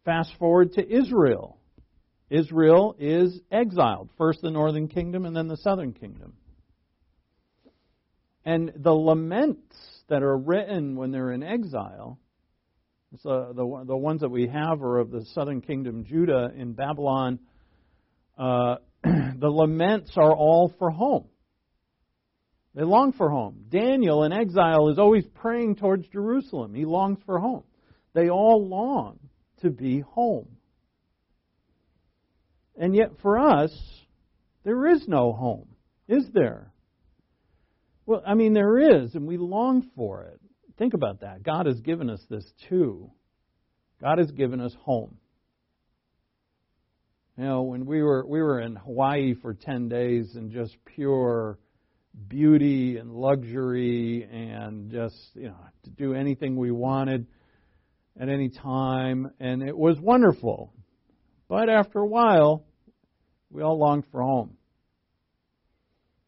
[0.05, 1.59] Fast forward to Israel.
[2.29, 4.09] Israel is exiled.
[4.17, 6.33] First the northern kingdom and then the southern kingdom.
[8.45, 9.75] And the laments
[10.09, 12.19] that are written when they're in exile,
[13.21, 17.39] so the, the ones that we have are of the southern kingdom, Judah in Babylon.
[18.37, 21.27] Uh, the laments are all for home.
[22.73, 23.65] They long for home.
[23.69, 26.73] Daniel in exile is always praying towards Jerusalem.
[26.73, 27.63] He longs for home.
[28.13, 29.19] They all long
[29.61, 30.47] to be home.
[32.75, 33.71] And yet, for us,
[34.63, 35.67] there is no home,
[36.07, 36.72] is there?
[38.05, 40.39] Well, I mean, there is, and we long for it.
[40.77, 41.43] Think about that.
[41.43, 43.11] God has given us this too.
[44.01, 45.17] God has given us home.
[47.37, 51.57] You know, when we were we were in Hawaii for ten days and just pure
[52.27, 57.25] beauty and luxury and just you know to do anything we wanted
[58.19, 60.73] at any time, and it was wonderful.
[61.47, 62.65] But after a while,
[63.49, 64.57] we all longed for home.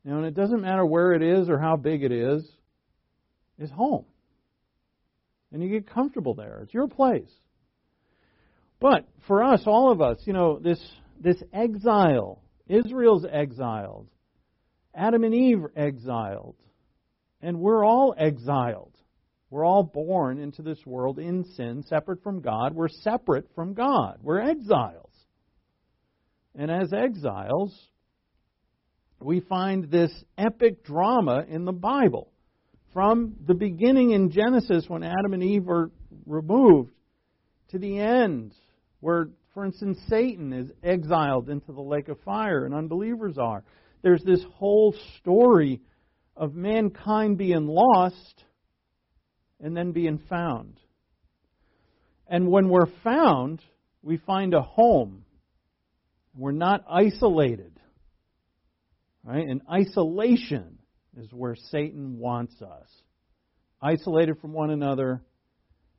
[0.06, 2.48] And it doesn't matter where it is or how big it is,
[3.58, 4.06] it's home.
[5.52, 6.60] And you get comfortable there.
[6.64, 7.32] It's your place.
[8.80, 10.80] But for us, all of us, you know, this
[11.20, 14.08] this exile, Israel's exiled.
[14.94, 16.56] Adam and Eve exiled.
[17.42, 18.96] And we're all exiled.
[19.50, 22.74] We're all born into this world in sin, separate from God.
[22.74, 24.20] We're separate from God.
[24.22, 25.14] We're exiles.
[26.56, 27.74] And as exiles,
[29.20, 32.32] we find this epic drama in the Bible.
[32.94, 35.92] From the beginning in Genesis, when Adam and Eve are
[36.26, 36.92] removed,
[37.70, 38.54] to the end,
[39.00, 43.64] where, for instance, Satan is exiled into the lake of fire and unbelievers are.
[44.02, 45.82] There's this whole story
[46.38, 48.44] of mankind being lost
[49.60, 50.80] and then being found.
[52.28, 53.62] And when we're found,
[54.02, 55.26] we find a home.
[56.36, 57.75] We're not isolated.
[59.26, 59.48] Right?
[59.48, 60.78] And isolation
[61.18, 62.88] is where Satan wants us.
[63.82, 65.22] Isolated from one another,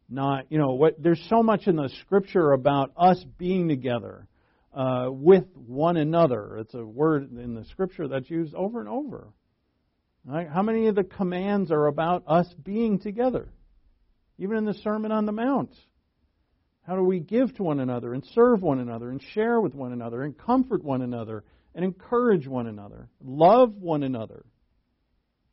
[0.09, 4.29] not, you know, what there's so much in the scripture about us being together
[4.72, 6.59] uh, with one another.
[6.59, 9.29] It's a word in the scripture that's used over and over.
[10.24, 10.49] Right?
[10.49, 13.49] How many of the commands are about us being together?
[14.39, 15.74] even in the Sermon on the Mount.
[16.87, 19.93] How do we give to one another and serve one another and share with one
[19.93, 21.45] another and comfort one another
[21.77, 24.45] and encourage one another, love one another?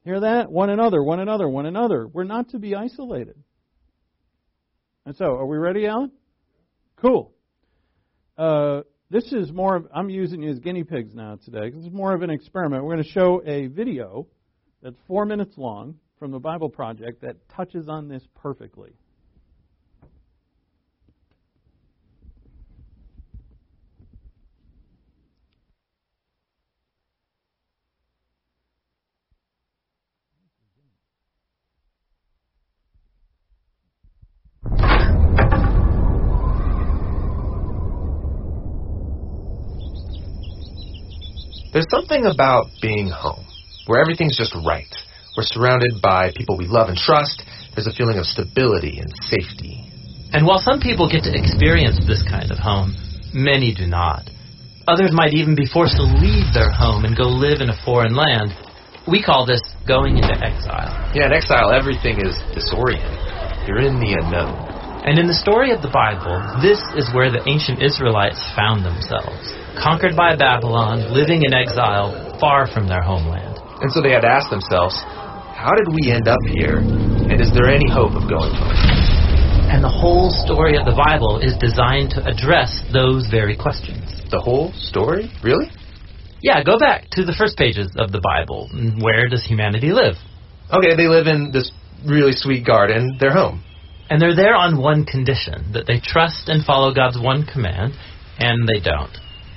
[0.06, 0.52] Hear that?
[0.52, 2.08] One another, one another, one another.
[2.08, 3.36] We're not to be isolated.
[5.06, 6.12] And so, are we ready, Alan?
[6.96, 7.34] Cool.
[8.38, 11.70] Uh, this is more of, I'm using you as guinea pigs now today.
[11.70, 12.84] This is more of an experiment.
[12.84, 14.28] We're going to show a video
[14.82, 18.94] that's four minutes long from the Bible Project that touches on this perfectly.
[41.74, 43.44] There's something about being home,
[43.88, 44.94] where everything's just right.
[45.36, 47.42] We're surrounded by people we love and trust.
[47.74, 49.90] There's a feeling of stability and safety.
[50.32, 52.94] And while some people get to experience this kind of home,
[53.34, 54.30] many do not.
[54.88, 58.14] Others might even be forced to leave their home and go live in a foreign
[58.14, 58.54] land.
[59.10, 61.12] We call this going into exile.
[61.16, 63.18] Yeah, in exile, everything is disoriented.
[63.66, 64.63] You're in the unknown.
[65.04, 69.52] And in the story of the Bible, this is where the ancient Israelites found themselves
[69.76, 73.60] conquered by Babylon, living in exile, far from their homeland.
[73.84, 74.96] And so they had to ask themselves,
[75.60, 76.80] how did we end up here?
[76.80, 78.80] And is there any hope of going home?
[79.68, 84.08] And the whole story of the Bible is designed to address those very questions.
[84.32, 85.28] The whole story?
[85.44, 85.68] Really?
[86.40, 88.72] Yeah, go back to the first pages of the Bible.
[89.04, 90.16] Where does humanity live?
[90.72, 91.72] Okay, they live in this
[92.08, 93.64] really sweet garden, their home.
[94.14, 97.98] And they're there on one condition that they trust and follow God's one command,
[98.38, 99.10] and they don't.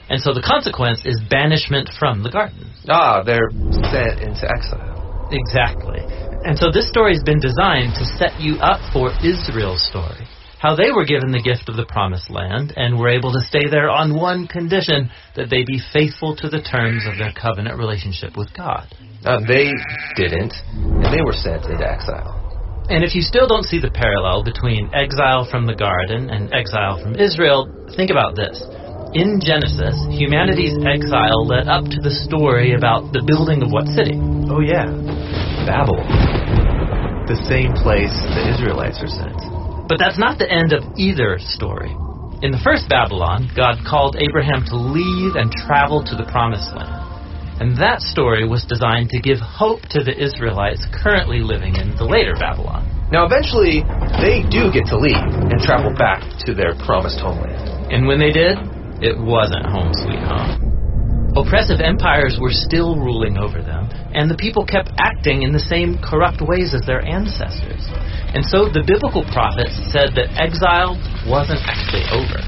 [0.08, 2.72] And so the consequence is banishment from the garden.
[2.88, 5.28] Ah, they're sent into exile.
[5.28, 6.00] Exactly.
[6.48, 10.24] And so this story has been designed to set you up for Israel's story.
[10.56, 13.68] How they were given the gift of the promised land and were able to stay
[13.68, 18.38] there on one condition that they be faithful to the terms of their covenant relationship
[18.40, 18.88] with God.
[19.20, 19.68] Uh, they
[20.16, 22.35] didn't, and they were sent into exile.
[22.88, 27.02] And if you still don't see the parallel between exile from the garden and exile
[27.02, 27.66] from Israel,
[27.98, 28.62] think about this.
[29.10, 34.14] In Genesis, humanity's exile led up to the story about the building of what city?
[34.46, 34.86] Oh, yeah.
[35.66, 36.06] Babylon.
[37.26, 39.34] The same place the Israelites are sent.
[39.90, 41.90] But that's not the end of either story.
[42.46, 46.95] In the first Babylon, God called Abraham to leave and travel to the promised land.
[47.56, 52.04] And that story was designed to give hope to the Israelites currently living in the
[52.04, 52.84] later Babylon.
[53.08, 53.80] Now, eventually,
[54.20, 57.56] they do get to leave and travel back to their promised homeland.
[57.88, 58.60] And when they did,
[59.00, 60.66] it wasn't home sweet home.
[61.36, 66.00] Oppressive empires were still ruling over them, and the people kept acting in the same
[66.00, 67.84] corrupt ways as their ancestors.
[68.32, 70.96] And so the biblical prophets said that exile
[71.28, 72.40] wasn't actually over.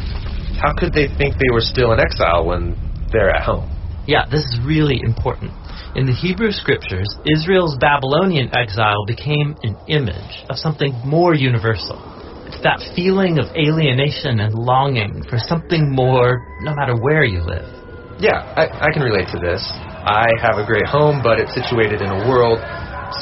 [0.57, 2.77] How could they think they were still in exile when
[3.13, 3.78] they're at home?
[4.09, 5.53] Yeah, this is really important.
[5.93, 12.01] In the Hebrew scriptures, Israel's Babylonian exile became an image of something more universal
[12.49, 17.69] It's that feeling of alienation and longing for something more no matter where you live.
[18.17, 19.61] Yeah, I, I can relate to this.
[19.77, 22.65] I have a great home, but it's situated in a world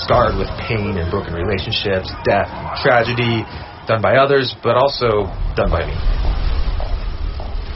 [0.06, 2.46] scarred with pain and broken relationships, death,
[2.86, 3.42] tragedy,
[3.90, 5.26] done by others, but also
[5.58, 6.45] done by me.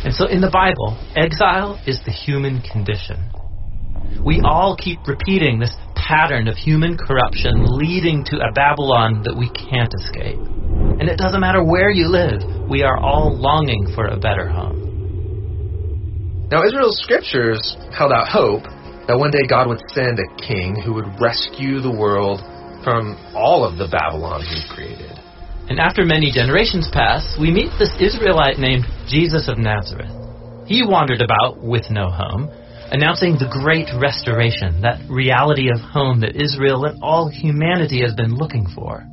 [0.05, 3.31] And so in the Bible, exile is the human condition.
[4.25, 9.51] We all keep repeating this pattern of human corruption leading to a Babylon that we
[9.51, 10.41] can't escape.
[11.01, 14.81] And it doesn't matter where you live, we are all longing for a better home.
[16.51, 18.65] Now, Israel's scriptures held out hope
[19.07, 22.41] that one day God would send a king who would rescue the world
[22.83, 25.10] from all of the Babylon he created.
[25.71, 30.11] And after many generations pass, we meet this Israelite named Jesus of Nazareth.
[30.67, 32.51] He wandered about with no home,
[32.91, 38.35] announcing the great restoration, that reality of home that Israel and all humanity has been
[38.35, 39.07] looking for.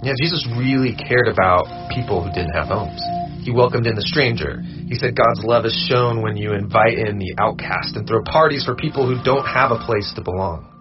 [0.00, 3.04] Yeah, Jesus really cared about people who didn't have homes.
[3.44, 4.64] He welcomed in the stranger.
[4.88, 8.64] He said God's love is shown when you invite in the outcast and throw parties
[8.64, 10.72] for people who don't have a place to belong.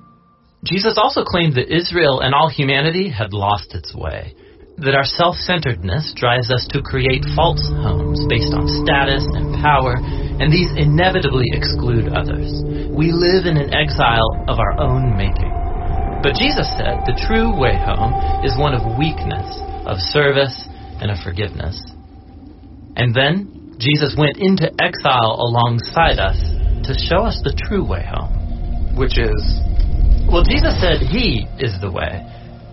[0.63, 4.35] Jesus also claimed that Israel and all humanity had lost its way,
[4.77, 9.99] that our self centeredness drives us to create false homes based on status and power,
[9.99, 12.49] and these inevitably exclude others.
[12.89, 15.51] We live in an exile of our own making.
[16.23, 18.13] But Jesus said the true way home
[18.45, 19.45] is one of weakness,
[19.85, 20.53] of service,
[21.01, 21.77] and of forgiveness.
[22.95, 26.37] And then Jesus went into exile alongside us
[26.85, 28.95] to show us the true way home.
[28.95, 29.41] Which is?
[30.29, 32.21] Well, Jesus said He is the way.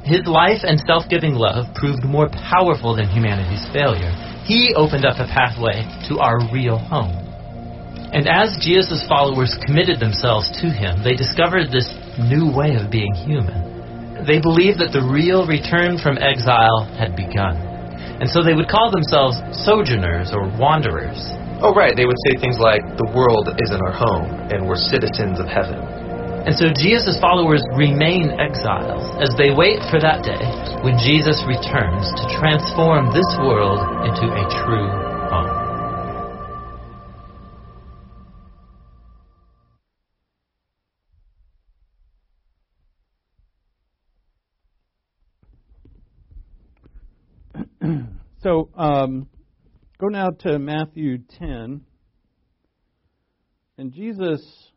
[0.05, 4.12] His life and self giving love proved more powerful than humanity's failure.
[4.44, 7.28] He opened up a pathway to our real home.
[8.09, 13.12] And as Jesus' followers committed themselves to him, they discovered this new way of being
[13.12, 14.24] human.
[14.24, 17.61] They believed that the real return from exile had begun.
[18.18, 21.20] And so they would call themselves sojourners or wanderers.
[21.61, 21.94] Oh, right.
[21.94, 25.97] They would say things like, the world isn't our home, and we're citizens of heaven.
[26.47, 30.39] And so Jesus' followers remain exiles as they wait for that day
[30.82, 34.89] when Jesus returns to transform this world into a true
[35.28, 35.68] home.
[48.43, 49.28] so um,
[49.99, 51.82] go now to Matthew 10.
[53.76, 54.67] And Jesus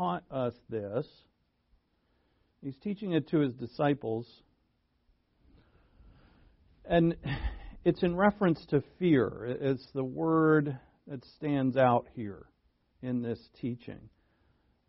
[0.00, 1.06] taught us this.
[2.62, 4.26] He's teaching it to his disciples.
[6.86, 7.16] And
[7.84, 9.58] it's in reference to fear.
[9.60, 12.46] It's the word that stands out here
[13.02, 14.08] in this teaching.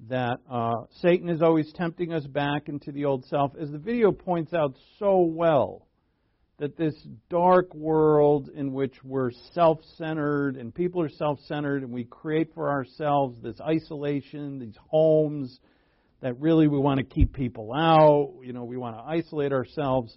[0.07, 3.51] That uh, Satan is always tempting us back into the old self.
[3.59, 5.87] As the video points out so well,
[6.61, 6.93] that this
[7.27, 12.53] dark world in which we're self centered and people are self centered and we create
[12.53, 15.59] for ourselves this isolation, these homes
[16.21, 20.15] that really we want to keep people out, you know, we want to isolate ourselves.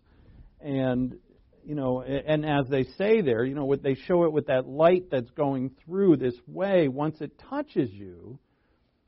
[0.61, 1.16] And,
[1.64, 4.66] you know, and as they say there, you know, what they show it with that
[4.68, 8.38] light that's going through this way, once it touches you,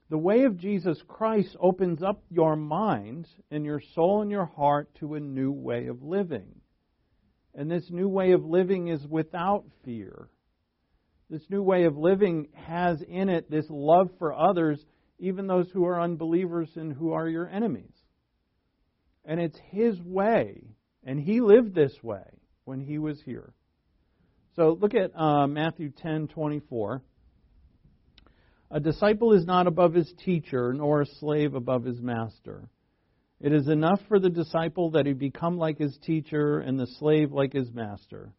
[0.09, 4.89] the way of Jesus Christ opens up your mind and your soul and your heart
[5.01, 6.63] to a new way of living.
[7.57, 10.29] And this new way of living is without fear.
[11.31, 14.79] This new way of living has in it this love for others,
[15.19, 17.95] even those who are unbelievers and who are your enemies.
[19.25, 20.69] And it's His way,
[21.03, 22.23] and He lived this way
[22.65, 23.55] when He was here.
[24.55, 27.01] So look at uh, Matthew 10:24.
[28.71, 32.69] A disciple is not above his teacher, nor a slave above his master.
[33.41, 37.33] It is enough for the disciple that he become like his teacher and the slave
[37.33, 38.33] like his master.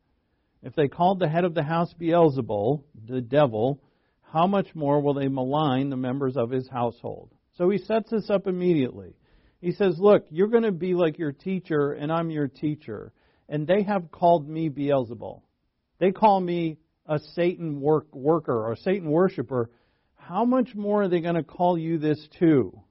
[0.63, 3.79] If they called the head of the house Beelzebul, the devil,
[4.23, 7.31] how much more will they malign the members of his household?
[7.57, 9.15] So he sets this up immediately.
[9.61, 13.13] He says, Look, you're going to be like your teacher, and I'm your teacher.
[13.47, 15.41] And they have called me Beelzebul.
[15.99, 19.69] They call me a Satan work, worker or Satan worshiper.
[20.15, 22.81] How much more are they going to call you this too?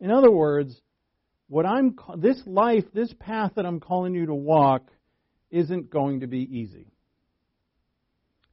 [0.00, 0.80] In other words,
[1.48, 4.90] what I'm this life, this path that I'm calling you to walk
[5.50, 6.92] isn't going to be easy.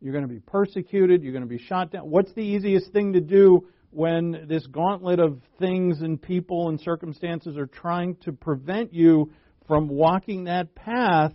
[0.02, 2.10] You're going to be persecuted, you're going to be shot down.
[2.10, 7.58] What's the easiest thing to do when this gauntlet of things and people and circumstances
[7.58, 9.32] are trying to prevent you
[9.68, 11.32] from walking that path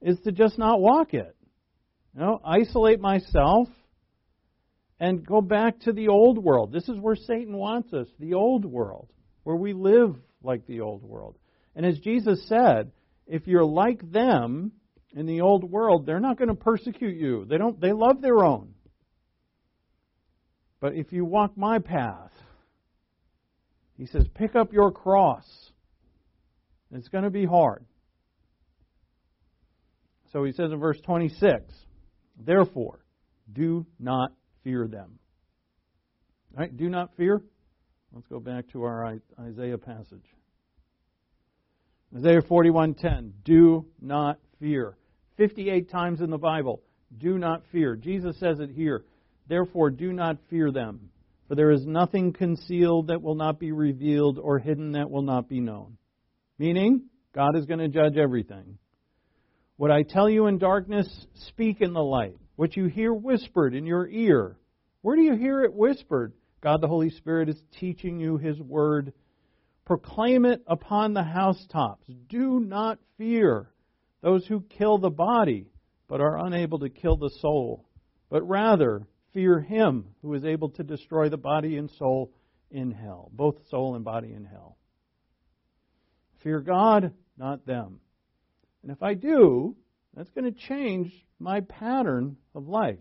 [0.00, 1.36] is to just not walk it.
[2.14, 3.68] You know, isolate myself
[5.00, 6.72] and go back to the old world.
[6.72, 9.08] This is where Satan wants us, the old world,
[9.44, 11.36] where we live like the old world.
[11.74, 12.92] And as Jesus said,
[13.26, 14.72] if you're like them
[15.14, 17.44] in the old world, they're not going to persecute you.
[17.48, 18.74] They don't they love their own.
[20.80, 22.32] But if you walk my path,
[23.96, 25.46] he says, pick up your cross.
[26.90, 27.84] It's going to be hard.
[30.32, 31.62] So he says in verse 26,
[32.36, 32.98] therefore,
[33.52, 34.32] do not
[34.64, 35.18] fear them.
[36.52, 36.74] Right?
[36.76, 37.42] Do not fear.
[38.14, 40.24] Let's go back to our Isaiah passage.
[42.14, 44.98] Isaiah 41:10, do not fear.
[45.38, 46.82] 58 times in the Bible,
[47.16, 47.96] do not fear.
[47.96, 49.04] Jesus says it here.
[49.48, 51.10] Therefore do not fear them,
[51.48, 55.48] for there is nothing concealed that will not be revealed or hidden that will not
[55.48, 55.96] be known.
[56.58, 57.04] Meaning,
[57.34, 58.76] God is going to judge everything.
[59.78, 61.08] What I tell you in darkness,
[61.48, 62.36] speak in the light.
[62.56, 64.58] What you hear whispered in your ear,
[65.00, 66.34] where do you hear it whispered?
[66.62, 69.12] God the Holy Spirit is teaching you His Word.
[69.84, 72.06] Proclaim it upon the housetops.
[72.28, 73.68] Do not fear
[74.22, 75.66] those who kill the body,
[76.06, 77.84] but are unable to kill the soul,
[78.30, 82.32] but rather fear Him who is able to destroy the body and soul
[82.70, 84.76] in hell, both soul and body in hell.
[86.44, 87.98] Fear God, not them.
[88.82, 89.76] And if I do,
[90.14, 92.98] that's going to change my pattern of life.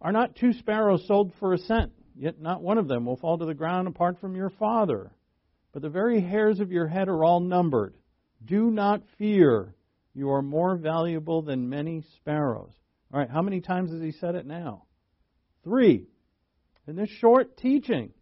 [0.00, 1.92] Are not two sparrows sold for a cent?
[2.16, 5.10] Yet not one of them will fall to the ground apart from your Father.
[5.72, 7.94] But the very hairs of your head are all numbered.
[8.44, 9.74] Do not fear.
[10.14, 12.72] You are more valuable than many sparrows.
[13.12, 14.84] All right, how many times has he said it now?
[15.64, 16.06] Three.
[16.86, 18.12] In this short teaching,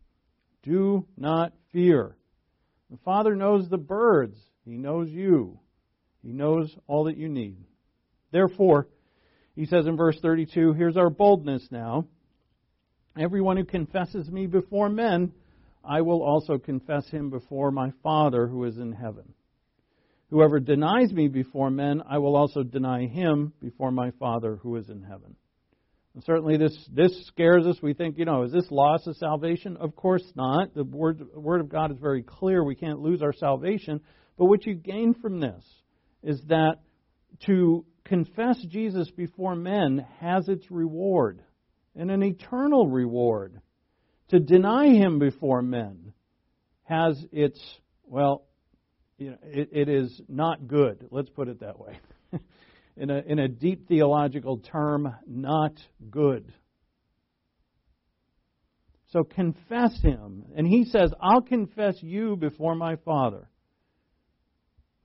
[0.62, 2.16] do not fear.
[2.90, 4.38] The Father knows the birds.
[4.64, 5.58] He knows you.
[6.22, 7.64] He knows all that you need.
[8.30, 8.88] Therefore,
[9.54, 12.06] he says in verse 32, here's our boldness now.
[13.18, 15.32] Everyone who confesses me before men,
[15.84, 19.34] I will also confess him before my Father who is in heaven.
[20.30, 24.88] Whoever denies me before men, I will also deny him before my Father who is
[24.88, 25.36] in heaven.
[26.14, 27.76] And certainly this, this scares us.
[27.82, 29.76] We think, you know, is this loss of salvation?
[29.76, 30.74] Of course not.
[30.74, 32.64] The word, the word of God is very clear.
[32.64, 34.00] We can't lose our salvation.
[34.38, 35.64] But what you gain from this
[36.22, 36.76] is that
[37.46, 41.42] to confess Jesus before men has its reward,
[41.96, 43.60] and an eternal reward.
[44.28, 46.12] To deny him before men
[46.84, 47.60] has its,
[48.04, 48.46] well,
[49.18, 51.06] you know, it, it is not good.
[51.10, 51.98] Let's put it that way.
[52.96, 55.72] in, a, in a deep theological term, not
[56.10, 56.52] good.
[59.10, 60.44] So confess him.
[60.56, 63.48] And he says, I'll confess you before my Father.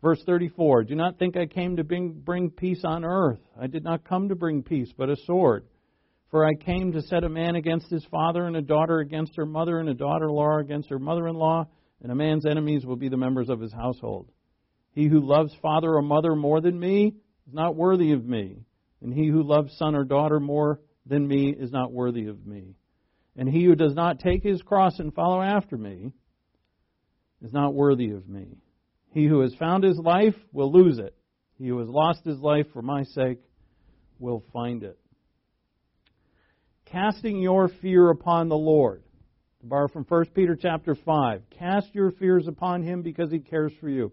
[0.02, 3.42] Verse 34 Do not think I came to bring, bring peace on earth.
[3.60, 5.66] I did not come to bring peace, but a sword.
[6.30, 9.46] For I came to set a man against his father, and a daughter against her
[9.46, 11.68] mother, and a daughter in law against her mother in law,
[12.02, 14.30] and a man's enemies will be the members of his household.
[14.92, 17.16] He who loves father or mother more than me
[17.48, 18.66] is not worthy of me,
[19.02, 22.76] and he who loves son or daughter more than me is not worthy of me.
[23.38, 26.12] And he who does not take his cross and follow after me
[27.42, 28.58] is not worthy of me.
[29.14, 31.16] He who has found his life will lose it.
[31.58, 33.40] He who has lost his life for my sake
[34.20, 34.98] will find it
[36.92, 39.04] casting your fear upon the Lord.
[39.62, 43.74] To borrow from 1 Peter chapter 5, cast your fears upon him because he cares
[43.80, 44.12] for you.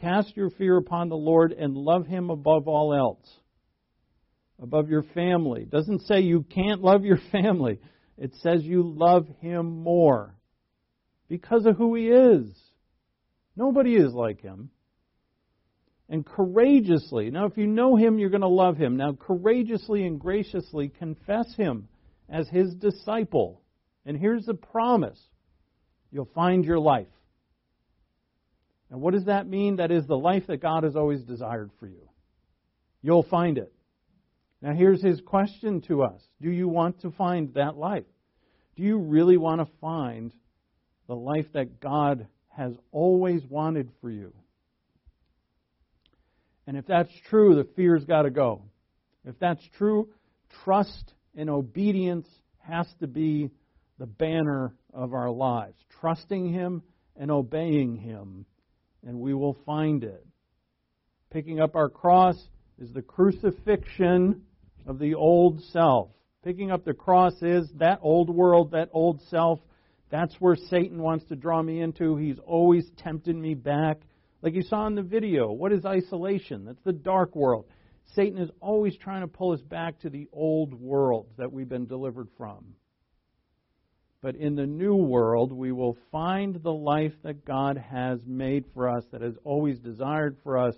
[0.00, 3.28] Cast your fear upon the Lord and love him above all else.
[4.62, 5.62] Above your family.
[5.62, 7.80] It doesn't say you can't love your family.
[8.16, 10.34] It says you love him more
[11.28, 12.46] because of who he is.
[13.56, 14.70] Nobody is like him.
[16.08, 18.96] And courageously, now if you know him, you're going to love him.
[18.96, 21.88] Now, courageously and graciously confess him
[22.28, 23.62] as his disciple.
[24.06, 25.20] And here's the promise
[26.10, 27.06] you'll find your life.
[28.90, 29.76] And what does that mean?
[29.76, 32.08] That is the life that God has always desired for you.
[33.02, 33.72] You'll find it.
[34.62, 38.04] Now, here's his question to us Do you want to find that life?
[38.76, 40.32] Do you really want to find
[41.06, 44.32] the life that God has always wanted for you?
[46.66, 48.62] And if that's true, the fear's got to go.
[49.24, 50.08] If that's true,
[50.64, 52.26] trust and obedience
[52.58, 53.50] has to be
[53.98, 55.78] the banner of our lives.
[56.00, 56.82] Trusting Him
[57.16, 58.46] and obeying Him,
[59.06, 60.26] and we will find it.
[61.30, 62.36] Picking up our cross
[62.78, 64.42] is the crucifixion
[64.86, 66.10] of the old self.
[66.44, 69.60] Picking up the cross is that old world, that old self.
[70.10, 72.16] That's where Satan wants to draw me into.
[72.16, 74.00] He's always tempting me back.
[74.42, 76.66] Like you saw in the video, what is isolation?
[76.66, 77.64] That's the dark world.
[78.14, 81.86] Satan is always trying to pull us back to the old world that we've been
[81.86, 82.74] delivered from.
[84.22, 88.88] But in the new world, we will find the life that God has made for
[88.88, 90.74] us, that has always desired for us.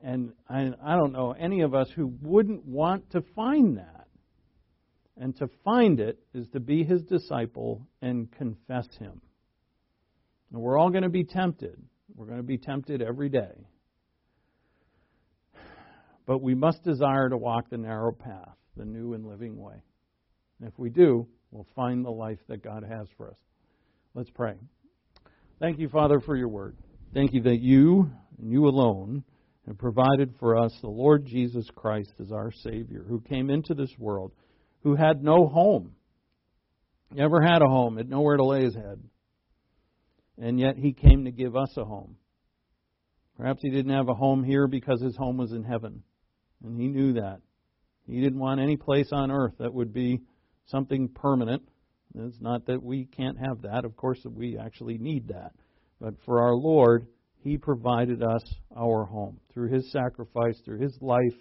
[0.00, 4.06] And I, I don't know any of us who wouldn't want to find that.
[5.16, 9.20] And to find it is to be his disciple and confess him.
[10.52, 11.82] And we're all going to be tempted.
[12.14, 13.66] We're going to be tempted every day.
[16.26, 19.80] But we must desire to walk the narrow path, the new and living way.
[20.58, 23.36] And if we do, we'll find the life that God has for us.
[24.14, 24.54] Let's pray.
[25.60, 26.76] Thank you, Father, for your word.
[27.14, 29.22] Thank you that you and you alone
[29.66, 33.90] have provided for us the Lord Jesus Christ as our Savior, who came into this
[33.98, 34.32] world,
[34.82, 35.92] who had no home,
[37.12, 39.00] never had a home, had nowhere to lay his head.
[40.38, 42.16] And yet he came to give us a home.
[43.36, 46.02] Perhaps he didn't have a home here because his home was in heaven.
[46.66, 47.40] And he knew that.
[48.06, 50.20] He didn't want any place on earth that would be
[50.66, 51.62] something permanent.
[52.14, 53.84] It's not that we can't have that.
[53.84, 55.52] Of course, we actually need that.
[56.00, 57.06] But for our Lord,
[57.38, 58.42] He provided us
[58.76, 61.36] our home through His sacrifice, through His life,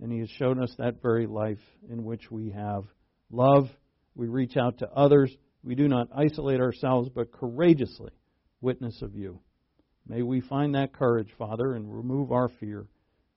[0.00, 1.58] and He has shown us that very life
[1.90, 2.84] in which we have
[3.30, 3.68] love.
[4.14, 5.34] We reach out to others.
[5.62, 8.12] We do not isolate ourselves, but courageously
[8.60, 9.40] witness of you.
[10.06, 12.86] May we find that courage, Father, and remove our fear.